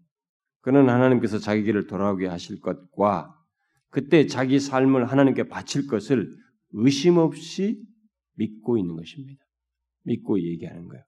[0.60, 3.34] 그는 하나님께서 자기 길을 돌아오게 하실 것과
[3.90, 6.30] 그때 자기 삶을 하나님께 바칠 것을
[6.72, 7.82] 의심 없이
[8.34, 9.42] 믿고 있는 것입니다.
[10.04, 11.02] 믿고 얘기하는 거예요.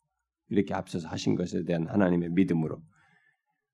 [0.49, 2.81] 이렇게 앞서서 하신 것에 대한 하나님의 믿음으로.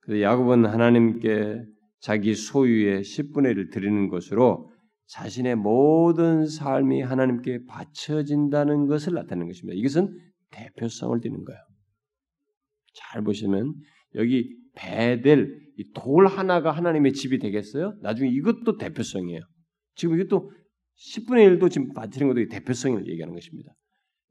[0.00, 1.64] 그래서 야곱은 하나님께
[2.06, 4.70] 자기 소유의 10분의 1을 드리는 것으로
[5.06, 9.76] 자신의 모든 삶이 하나님께 바쳐진다는 것을 나타내는 것입니다.
[9.76, 10.16] 이것은
[10.52, 11.60] 대표성을 띠는 거예요.
[12.94, 13.74] 잘 보시면
[14.14, 15.52] 여기 배될
[15.96, 17.96] 돌 하나가 하나님의 집이 되겠어요?
[18.02, 19.40] 나중에 이것도 대표성이에요.
[19.96, 20.52] 지금 이것도
[20.96, 23.72] 10분의 1도 지금 바치는 것도 대표성을 얘기하는 것입니다.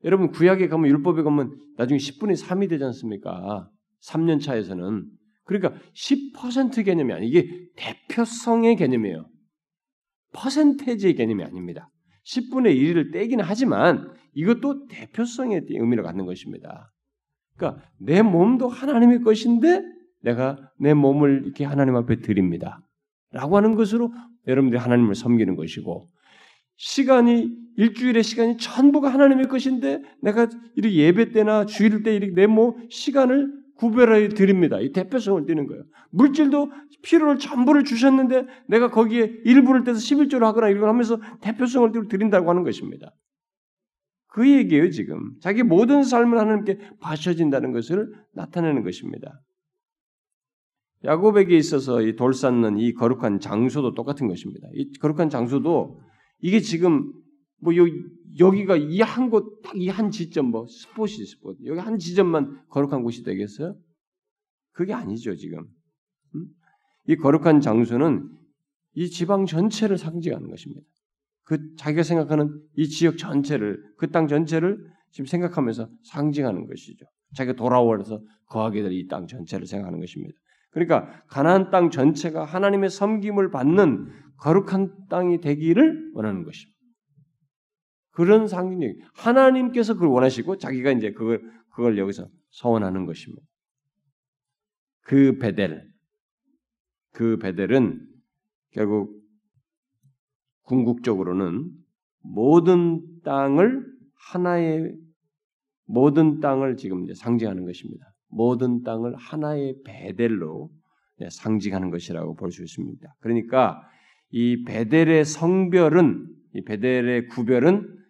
[0.06, 3.70] 여러분 구약에 가면 율법에 가면 나중에 10분의 3이 되지 않습니까?
[4.08, 5.10] 3년 차에서는
[5.46, 9.28] 그러니까 10% 개념이 아니 이게 대표성의 개념이에요.
[10.34, 11.90] 퍼센테지의 개념이 아닙니다.
[12.26, 16.92] 10분의 1을 떼기는 하지만 이것도 대표성의 의미를 갖는 것입니다.
[17.56, 19.82] 그러니까 내 몸도 하나님의 것인데
[20.22, 22.82] 내가 내 몸을 이렇게 하나님 앞에 드립니다.
[23.32, 24.12] 라고 하는 것으로
[24.48, 26.10] 여러분들이 하나님을 섬기는 것이고
[26.78, 33.65] 시간이 일주일의 시간이 전부가 하나님의 것인데 내가 이렇게 예배 때나 주일 때 이렇게 내몸 시간을
[33.78, 34.80] 구별해 드립니다.
[34.80, 35.84] 이 대표성을 띠는 거예요.
[36.12, 36.72] 물질도
[37.04, 42.64] 필요를 전부를 주셨는데 내가 거기에 일부를 떼서 11조를 하거나 이걸 하면서 대표성을 띠고 드린다고 하는
[42.64, 43.12] 것입니다.
[44.28, 45.32] 그 얘기예요, 지금.
[45.42, 49.42] 자기 모든 삶을 하나님께 바쳐진다는 것을 나타내는 것입니다.
[51.04, 54.68] 야곱에게 있어서 이 돌 쌓는 이 거룩한 장소도 똑같은 것입니다.
[54.74, 56.02] 이 거룩한 장소도
[56.40, 57.12] 이게 지금
[57.66, 57.92] 뭐 여기,
[58.40, 63.04] 여기가 이 한 곳, 딱 이 한 지점, 뭐 스포시 스포 여기 한 지점만 거룩한
[63.04, 63.76] 곳이 되겠어요?
[64.72, 65.66] 그게 아니죠 지금.
[66.36, 66.46] 음?
[67.08, 68.30] 이 거룩한 장소는
[68.94, 70.82] 이 지방 전체를 상징하는 것입니다.
[71.44, 74.78] 그 자기가 생각하는 이 지역 전체를, 그 땅 전체를
[75.12, 77.06] 지금 생각하면서 상징하는 것이죠.
[77.36, 80.34] 자기가 돌아오서 거하게 될 이 땅 전체를 생각하는 것입니다.
[80.72, 84.08] 그러니까 가나안 땅 전체가 하나님의 섬김을 받는
[84.38, 86.75] 거룩한 땅이 되기를 원하는 것입니다.
[88.16, 93.46] 그런 상징 하나님께서 그걸 원하시고 자기가 이제 그걸 그걸 여기서 서원하는 것입니다.
[95.02, 95.86] 그 베델
[97.12, 98.08] 그 베델은
[98.72, 99.22] 결국
[100.64, 101.70] 궁극적으로는
[102.22, 103.86] 모든 땅을
[104.16, 104.96] 하나의
[105.86, 108.06] 모든 땅을 지금 이제 상징하는 것입니다.
[108.30, 110.72] 모든 땅을 하나의 베델로
[111.30, 113.16] 상징하는 것이라고 볼 수 있습니다.
[113.20, 113.82] 그러니까
[114.32, 118.05] 이 베델의 성별은 이 베델의 구별은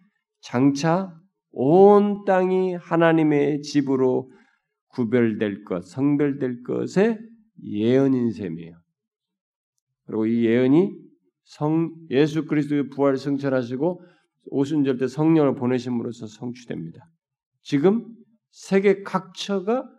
[0.46, 1.12] 장차
[1.52, 4.32] 온 땅이 하나님의 집으로
[4.90, 7.20] 구별될 것, 성별될 것의
[7.64, 8.78] 예언인 셈이에요.
[10.06, 10.92] 그리고 이 예언이
[11.46, 14.04] 성 예수 그리스도의 부활 성천하시고
[14.48, 17.10] 오순절 때 성령을 보내심으로써 성취됩니다.
[17.64, 18.06] 지금
[18.52, 19.90] 세계 각처가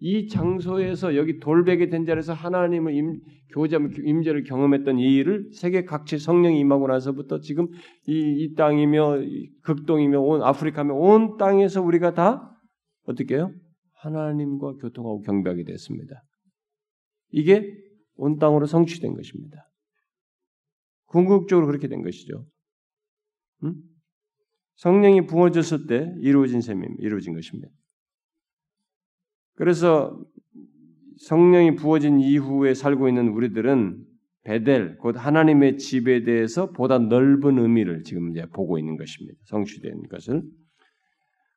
[0.00, 3.20] 이 장소에서 여기 돌베개 된 자리에서 하나님을 임,
[3.52, 7.68] 교제하며 임재를 경험했던 이 일을 세계 각지 성령이 임하고 나서부터 지금
[8.06, 9.18] 이, 이 땅이며
[9.62, 12.50] 극동이며 온 아프리카며 온 땅에서 우리가 다
[13.04, 13.52] 어떻게 해요?
[13.94, 16.22] 하나님과 교통하고 경배하게 됐습니다.
[17.32, 17.70] 이게
[18.14, 19.70] 온 땅으로 성취된 것입니다.
[21.06, 22.46] 궁극적으로 그렇게 된 것이죠.
[23.64, 23.74] 음?
[24.76, 27.02] 성령이 부어졌을 때 이루어진 셈입니다.
[27.02, 27.68] 이루어진 것입니다.
[29.54, 30.18] 그래서
[31.18, 34.04] 성령이 부어진 이후에 살고 있는 우리들은
[34.42, 39.38] 베델 곧 하나님의 집에 대해서 보다 넓은 의미를 지금 이제 보고 있는 것입니다.
[39.44, 40.42] 성취된 것을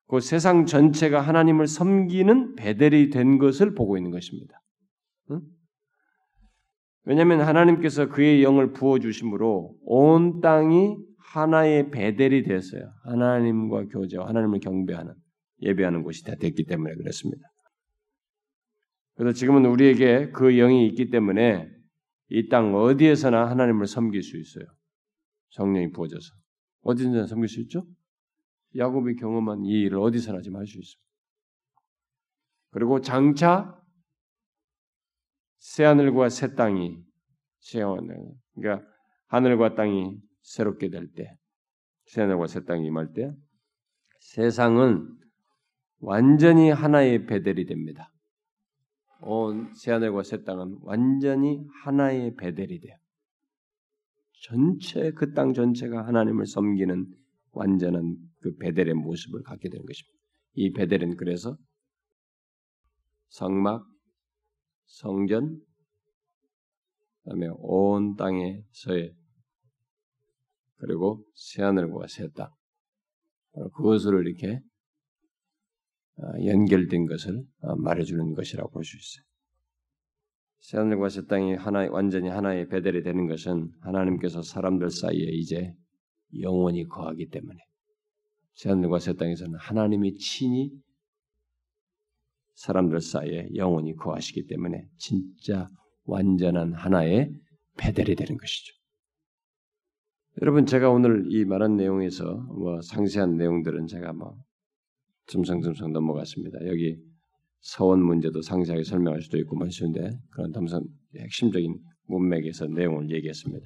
[0.08, 4.60] 그 세상 전체가 하나님을 섬기는 베델이 된 것을 보고 있는 것입니다.
[5.32, 5.41] 응?
[7.06, 12.84] 왜냐하면 하나님께서 그의 영을 부어 주심으로 온 땅이 하나의 베델이 됐어요.
[13.06, 15.14] 하나님과 교제와 하나님을 경배하는
[15.62, 17.41] 예배하는 곳이 다 됐기 때문에 그렇습니다.
[19.16, 21.70] 그래서 지금은 우리에게 그 영이 있기 때문에
[22.30, 24.66] 이 땅 어디에서나 하나님을 섬길 수 있어요.
[25.51, 26.34] 성령이 부어져서
[26.82, 27.86] 어디든지 섬길 수 있죠.
[28.76, 31.03] 야곱이 경험한 이 일을 어디서나 지금 할 수 있습니다.
[32.72, 33.80] 그리고 장차
[35.59, 36.97] 새 하늘과 새 땅이
[37.59, 38.18] 새 하늘
[38.55, 38.86] 그러니까
[39.28, 41.36] 하늘과 땅이 새롭게 될 때,
[42.05, 43.32] 새 하늘과 새 땅이 임할 때
[44.20, 45.07] 세상은
[45.99, 48.12] 완전히 하나의 베델이 됩니다.
[49.26, 52.96] 온 새하늘과 새 땅은 완전히 하나의 베델이 돼요.
[54.44, 57.06] 전체 그 땅 전체가 하나님을 섬기는
[57.52, 60.20] 완전한 그 베델의 모습을 갖게 되는 것입니다.
[60.56, 61.58] 이 베델은 그래서
[63.30, 63.86] 성막,
[64.86, 65.60] 성전,
[67.24, 69.16] 그다음에 온 땅에서의
[70.78, 72.50] 그리고 새 하늘과 새 땅,
[73.76, 74.73] 그것으로 이렇게 어,
[76.45, 79.24] 연결된 것을 어, 말해주는 것이라고 볼 수 있어요.
[80.59, 85.74] 새하늘과 새 땅이 하나 완전히 하나의 베델이 되는 것은 하나님께서 사람들 사이에 이제
[86.39, 87.59] 영원히 거하기 때문에
[88.53, 90.72] 새하늘과 새 땅에서는 하나님이 친히
[92.53, 95.68] 사람들 사이에 영원히 거하시기 때문에 진짜
[96.05, 97.32] 완전한 하나의
[97.78, 98.74] 베델이 되는 것이죠.
[100.41, 104.38] 여러분 제가 오늘 이 말한 내용에서 뭐 상세한 내용들은 제가 뭐
[105.28, 106.60] 듬성듬성 넘어갔습니다.
[106.68, 106.98] 여기
[107.62, 110.84] 서원 문제도 상세하게 설명할 수도 있고 말씀인데 그런 덤성
[111.18, 113.66] 핵심적인 문맥에서 내용을 얘기했습니다.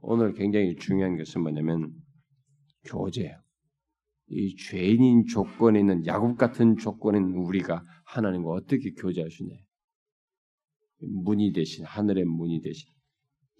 [0.00, 1.92] 오늘 굉장히 중요한 것은 뭐냐면
[2.84, 3.36] 교제예요.
[4.28, 9.54] 이 죄인인 조건에 있는 야곱 같은 조건인 우리가 하나님과 어떻게 교제할 수 있냐?
[11.00, 12.88] 문이 되신 하늘의 문이 되신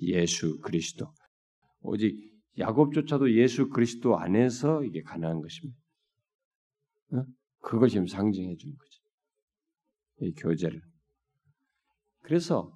[0.02, 1.06] 예수 그리스도.
[1.80, 2.16] 오직
[2.58, 5.78] 야곱조차도 예수 그리스도 안에서 이게 가능한 것입니다.
[7.60, 9.00] 그걸 지금 상징해 주는 거죠.
[10.20, 10.80] 이 교제를.
[12.22, 12.72] 그래서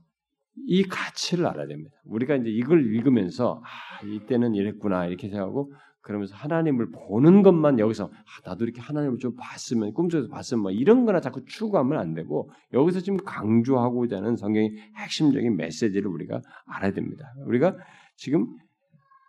[0.66, 1.96] 이 가치를 알아야 됩니다.
[2.04, 8.48] 우리가 이제 이걸 읽으면서 아, 이때는 이랬구나 이렇게 생각하고 그러면서 하나님을 보는 것만 여기서 아,
[8.48, 13.00] 나도 이렇게 하나님을 좀 봤으면 꿈속에서 봤으면 뭐 이런 거나 자꾸 추구하면 안 되고 여기서
[13.00, 17.32] 지금 강조하고자 하는 성경의 핵심적인 메시지를 우리가 알아야 됩니다.
[17.46, 17.76] 우리가
[18.16, 18.46] 지금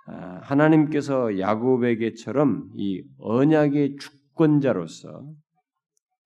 [0.07, 3.97] 아, 하나님께서 야곱에게처럼 이 언약의
[4.40, 5.34] 주권자로서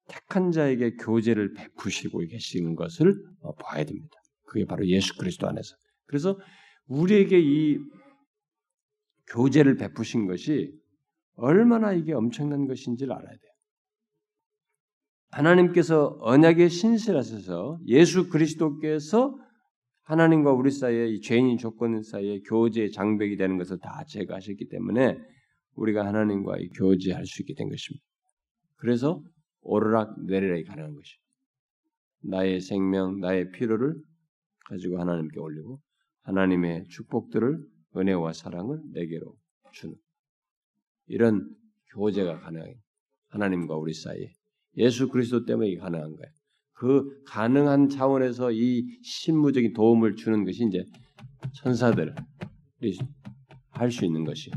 [0.08, 4.16] 택한 자에게 교제를 베푸시고 계시는 것을 어, 봐야 됩니다.
[4.46, 5.76] 그게 바로 예수 그리스도 안에서.
[6.06, 6.38] 그래서
[6.88, 7.80] 우리에게 이
[9.32, 10.72] 교제를 베푸신 것이
[11.36, 13.54] 얼마나 이게 엄청난 것인지를 알아야 돼요.
[15.32, 19.36] 하나님께서 언약의 신실하셔서 예수 그리스도께서
[20.04, 25.18] 하나님과 우리 사이에 이 죄인인 조건 사이에 교제 장벽이 되는 것을 다 제거하셨기 때문에
[25.76, 28.04] 우리가 하나님과 교제할 수 있게 된 것입니다.
[28.76, 29.24] 그래서
[29.62, 31.18] 오르락 내리락이 가능한 것이.
[32.22, 33.96] 나의 생명, 나의 필요를
[34.66, 35.80] 가지고 하나님께 올리고
[36.22, 37.60] 하나님의 축복들을
[37.96, 39.36] 은혜와 사랑을 내게로
[39.72, 39.96] 주는
[41.08, 41.50] 이런
[41.94, 42.76] 교제가 가능해.
[43.30, 44.32] 하나님과 우리 사이에
[44.78, 46.32] 예수 그리스도 때문에 가능한 거예요.
[46.74, 50.84] 그 가능한 차원에서 이 신무적인 도움을 주는 것이 이제
[51.54, 52.12] 천사들이
[53.70, 54.52] 할 수 있는 것이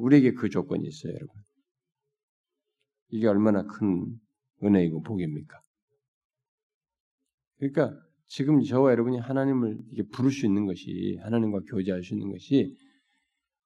[0.00, 1.34] 우리에게 그 조건이 있어요, 여러분.
[3.08, 4.06] 이게 얼마나 큰
[4.62, 5.60] 은혜이고 복입니까?
[7.58, 12.76] 그러니까 지금 저와 여러분이 하나님을 이게 부를 수 있는 것이 하나님과 교제할 수 있는 것이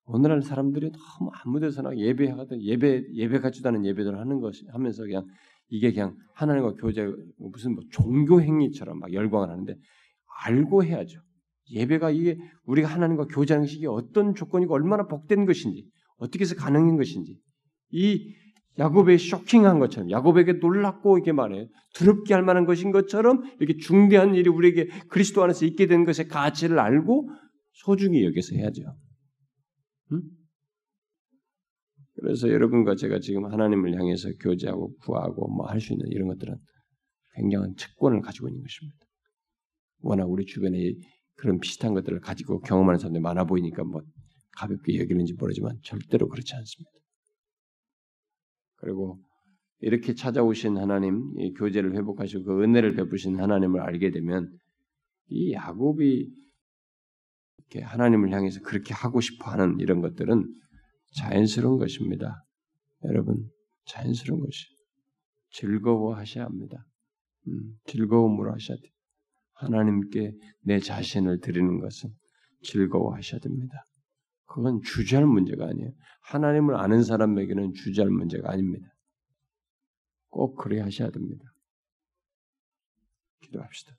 [0.06, 5.26] 오늘날 사람들이 너무 아무데서나 예배하든 예배 예배 같지도 않은 예배들을 하는 것이 하면서 그냥
[5.68, 9.76] 이게 그냥 하나님과 교제 무슨 뭐 종교 행위처럼 막 열광을 하는데
[10.44, 11.20] 알고 해야죠.
[11.70, 15.86] 예배가 이게 우리가 하나님과 교제하는 것이 어떤 조건이고 얼마나 복된 것인지
[16.24, 17.38] 어떻게 해서 가능한 것인지
[17.90, 18.34] 이
[18.78, 24.48] 야곱의 쇼킹한 것처럼 야곱에게 놀랍고 이게 말해 두렵게 할 만한 것인 것처럼 이렇게 중대한 일이
[24.48, 27.28] 우리에게 그리스도 안에서 있게 된 것의 가치를 알고
[27.72, 28.82] 소중히 여기서 해야죠.
[30.12, 30.22] 응?
[32.16, 36.56] 그래서 여러분과 제가 지금 하나님을 향해서 교제하고 구하고 뭐 할 수 있는 이런 것들은
[37.36, 38.98] 굉장한 특권을 가지고 있는 것입니다.
[40.00, 40.94] 워낙 우리 주변에
[41.36, 44.02] 그런 비슷한 것들을 가지고 경험하는 사람들이 많아 보이니까 뭐
[44.56, 46.90] 가볍게 여기는지 모르지만 절대로 그렇지 않습니다.
[48.76, 49.18] 그리고
[49.80, 54.50] 이렇게 찾아오신 하나님, 교제를 회복하시고 그 은혜를 베푸신 하나님을 알게 되면
[55.28, 56.30] 이 야곱이
[57.58, 60.44] 이렇게 하나님을 향해서 그렇게 하고 싶어하는 이런 것들은
[61.16, 62.44] 자연스러운 것입니다.
[63.04, 63.48] 여러분,
[63.86, 64.66] 자연스러운 것이
[65.50, 66.84] 즐거워하셔야 합니다.
[67.48, 68.92] 음, 즐거움으로 하셔야 돼요.
[69.54, 70.32] 하나님께
[70.62, 72.10] 내 자신을 드리는 것은
[72.62, 73.84] 즐거워하셔야 됩니다.
[74.54, 75.90] 그건 주저할 문제가 아니에요.
[76.22, 78.86] 하나님을 아는 사람에게는 주저할 문제가 아닙니다.
[80.28, 81.44] 꼭 그래 하셔야 됩니다.
[83.40, 83.96] 기도합시다.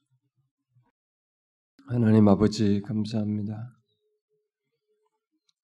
[1.87, 3.75] 하나님 아버지 감사합니다.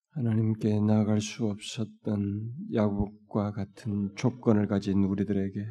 [0.09, 5.65] 하나님께 나아갈 수 없었던 야곱과 같은 조건을 가진 우리들에게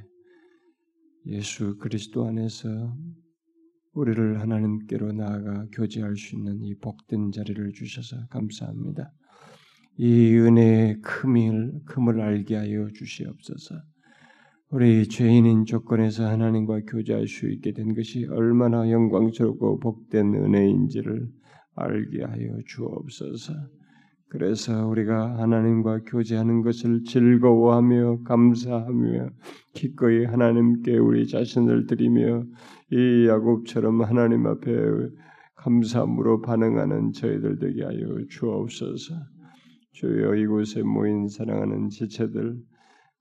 [1.26, 2.96] 예수 그리스도 안에서
[3.92, 9.12] 우리를 하나님께로 나아가 교제할 수 있는 이 복된 자리를 주셔서 감사합니다.
[9.96, 13.74] 이 은혜의 금을, 금을 알게 하여 주시옵소서.
[14.70, 21.28] 우리 죄인인 조건에서 하나님과 교제할 수 있게 된 것이 얼마나 영광스럽고 복된 은혜인지를
[21.74, 23.52] 알게 하여 주옵소서.
[24.28, 29.30] 그래서 우리가 하나님과 교제하는 것을 즐거워하며 감사하며
[29.74, 32.44] 기꺼이 하나님께 우리 자신을 드리며
[32.92, 34.70] 이 야곱처럼 하나님 앞에
[35.56, 39.14] 감사함으로 반응하는 저희들 되게 하여 주옵소서.
[39.92, 42.56] 주여 이곳에 모인 사랑하는 지체들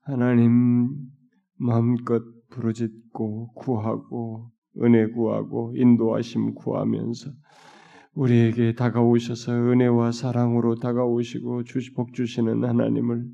[0.02, 0.88] 하나님
[1.56, 4.50] 마음껏 부르짖고 구하고
[4.82, 7.30] 은혜 구하고 인도하심 구하면서
[8.14, 13.24] 우리에게 다가오셔서 은혜와 사랑으로 다가오시고 주시 복 주시는 하나님을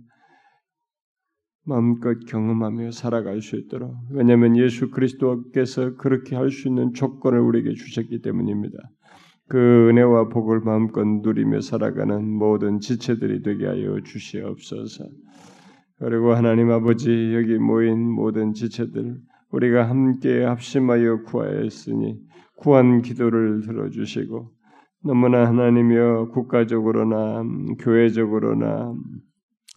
[1.66, 8.22] 마음껏 경험하며 살아갈 수 있도록 왜냐하면 예수 그리스도께서 그렇게 할 수 있는 조건을 우리에게 주셨기
[8.22, 8.76] 때문입니다.
[9.48, 15.04] 그 은혜와 복을 마음껏 누리며 살아가는 모든 지체들이 되게 하여 주시옵소서.
[15.98, 19.16] 그리고 하나님 아버지 여기 모인 모든 지체들
[19.50, 22.18] 우리가 함께 합심하여 구하였으니
[22.56, 24.50] 구한 기도를 들어주시고
[25.04, 27.44] 너무나 하나님이여 국가적으로나
[27.78, 28.94] 교회적으로나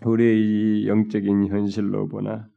[0.05, 2.47] 우리의 이 영적인 현실로 보나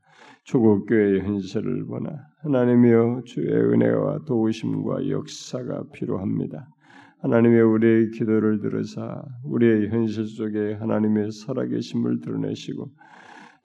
[0.44, 2.10] 조국 교회의 현실을 보나
[2.42, 6.68] 하나님이여 주의 은혜와 도우심과 역사가 필요합니다.
[7.20, 12.90] 하나님의 우리의 기도를 들으사 우리의 현실 속에 하나님의 살아계심을 드러내시고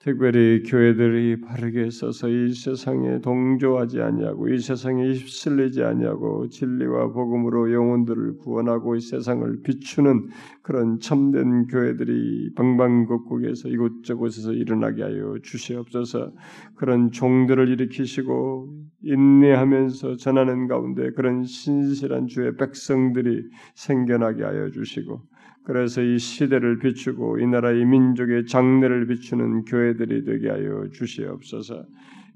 [0.00, 8.36] 특별히 교회들이 바르게 서서 이 세상에 동조하지 아니하고 이 세상에 휩쓸리지 아니하고 진리와 복음으로 영혼들을
[8.36, 10.28] 구원하고 이 세상을 비추는
[10.62, 16.32] 그런 참된 교회들이 방방곡곡에서 이곳저곳에서 일어나게 하여 주시옵소서.
[16.76, 18.72] 그런 종들을 일으키시고
[19.02, 25.22] 인내하면서 전하는 가운데 그런 신실한 주의 백성들이 생겨나게 하여 주시고
[25.64, 31.84] 그래서 이 시대를 비추고 이 나라의 민족의 장래를 비추는 교회들이 되게 하여 주시옵소서.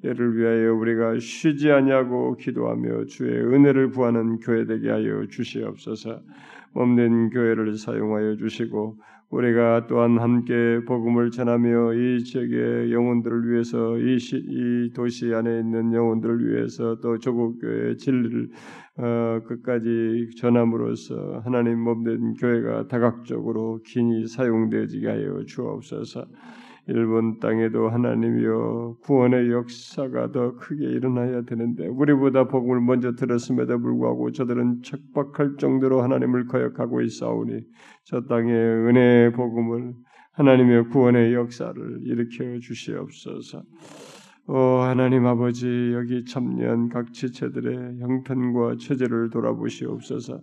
[0.04, 6.20] 이를 위하여 우리가 쉬지 아니하고 기도하며 주의 은혜를 구하는 교회 되게 하여 주시옵소서.
[6.72, 8.98] 몸된 교회를 사용하여 주시고
[9.32, 15.94] 우리가 또한 함께 복음을 전하며 이 지역의 영혼들을 위해서 이, 시, 이 도시 안에 있는
[15.94, 18.50] 영혼들을 위해서 또 조국 교회의 진리를
[18.98, 26.26] 어, 끝까지 전함으로써 하나님 몸된 교회가 다각적으로 긴히 사용되어지게 하여 주옵소서.
[26.92, 34.82] 일본 땅에도 하나님이여 구원의 역사가 더 크게 일어나야 되는데 우리보다 복음을 먼저 들었음에도 불구하고 저들은
[34.82, 37.60] 척박할 정도로 하나님을 거역하고 있사오니
[38.04, 39.94] 저 땅에 은혜의 복음을
[40.32, 43.62] 하나님의 구원의 역사를 일으켜 주시옵소서.
[44.48, 50.40] 오 하나님 아버지 여기 참여한 각 지체들의 형편과 처제를 돌아보시옵소서.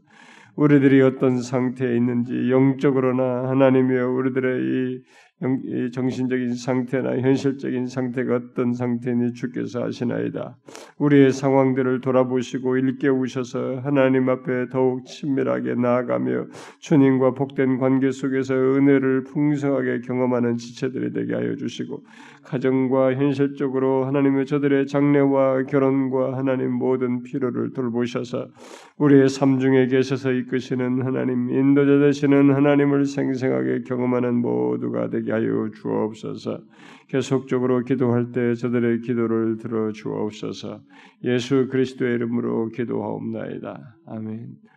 [0.56, 5.02] 우리들이 어떤 상태에 있는지 영적으로나 하나님이여 우리들의 이
[5.94, 10.58] 정신적인 상태나 현실적인 상태가 어떤 상태인지 주께서 아시나이다.
[10.98, 16.48] 우리의 상황들을 돌아보시고 일깨우셔서 하나님 앞에 더욱 친밀하게 나아가며
[16.80, 22.04] 주님과 복된 관계 속에서 은혜를 풍성하게 경험하는 지체들이 되게 하여 주시고
[22.44, 28.48] 가정과 현실적으로 하나님의 저들의 장래와 결혼과 하나님 모든 필요를 돌보셔서
[28.98, 36.62] 우리의 삶 중에 계셔서 이끄시는 하나님 인도자 되시는 하나님을 생생하게 경험하는 모두가 되게 하여 주옵소서.
[37.08, 40.82] 계속적으로 기도할 때 저들의 기도를 들어 주옵소서.
[41.24, 43.98] 예수 그리스도의 이름으로 기도하옵나이다.
[44.08, 44.60] 아멘.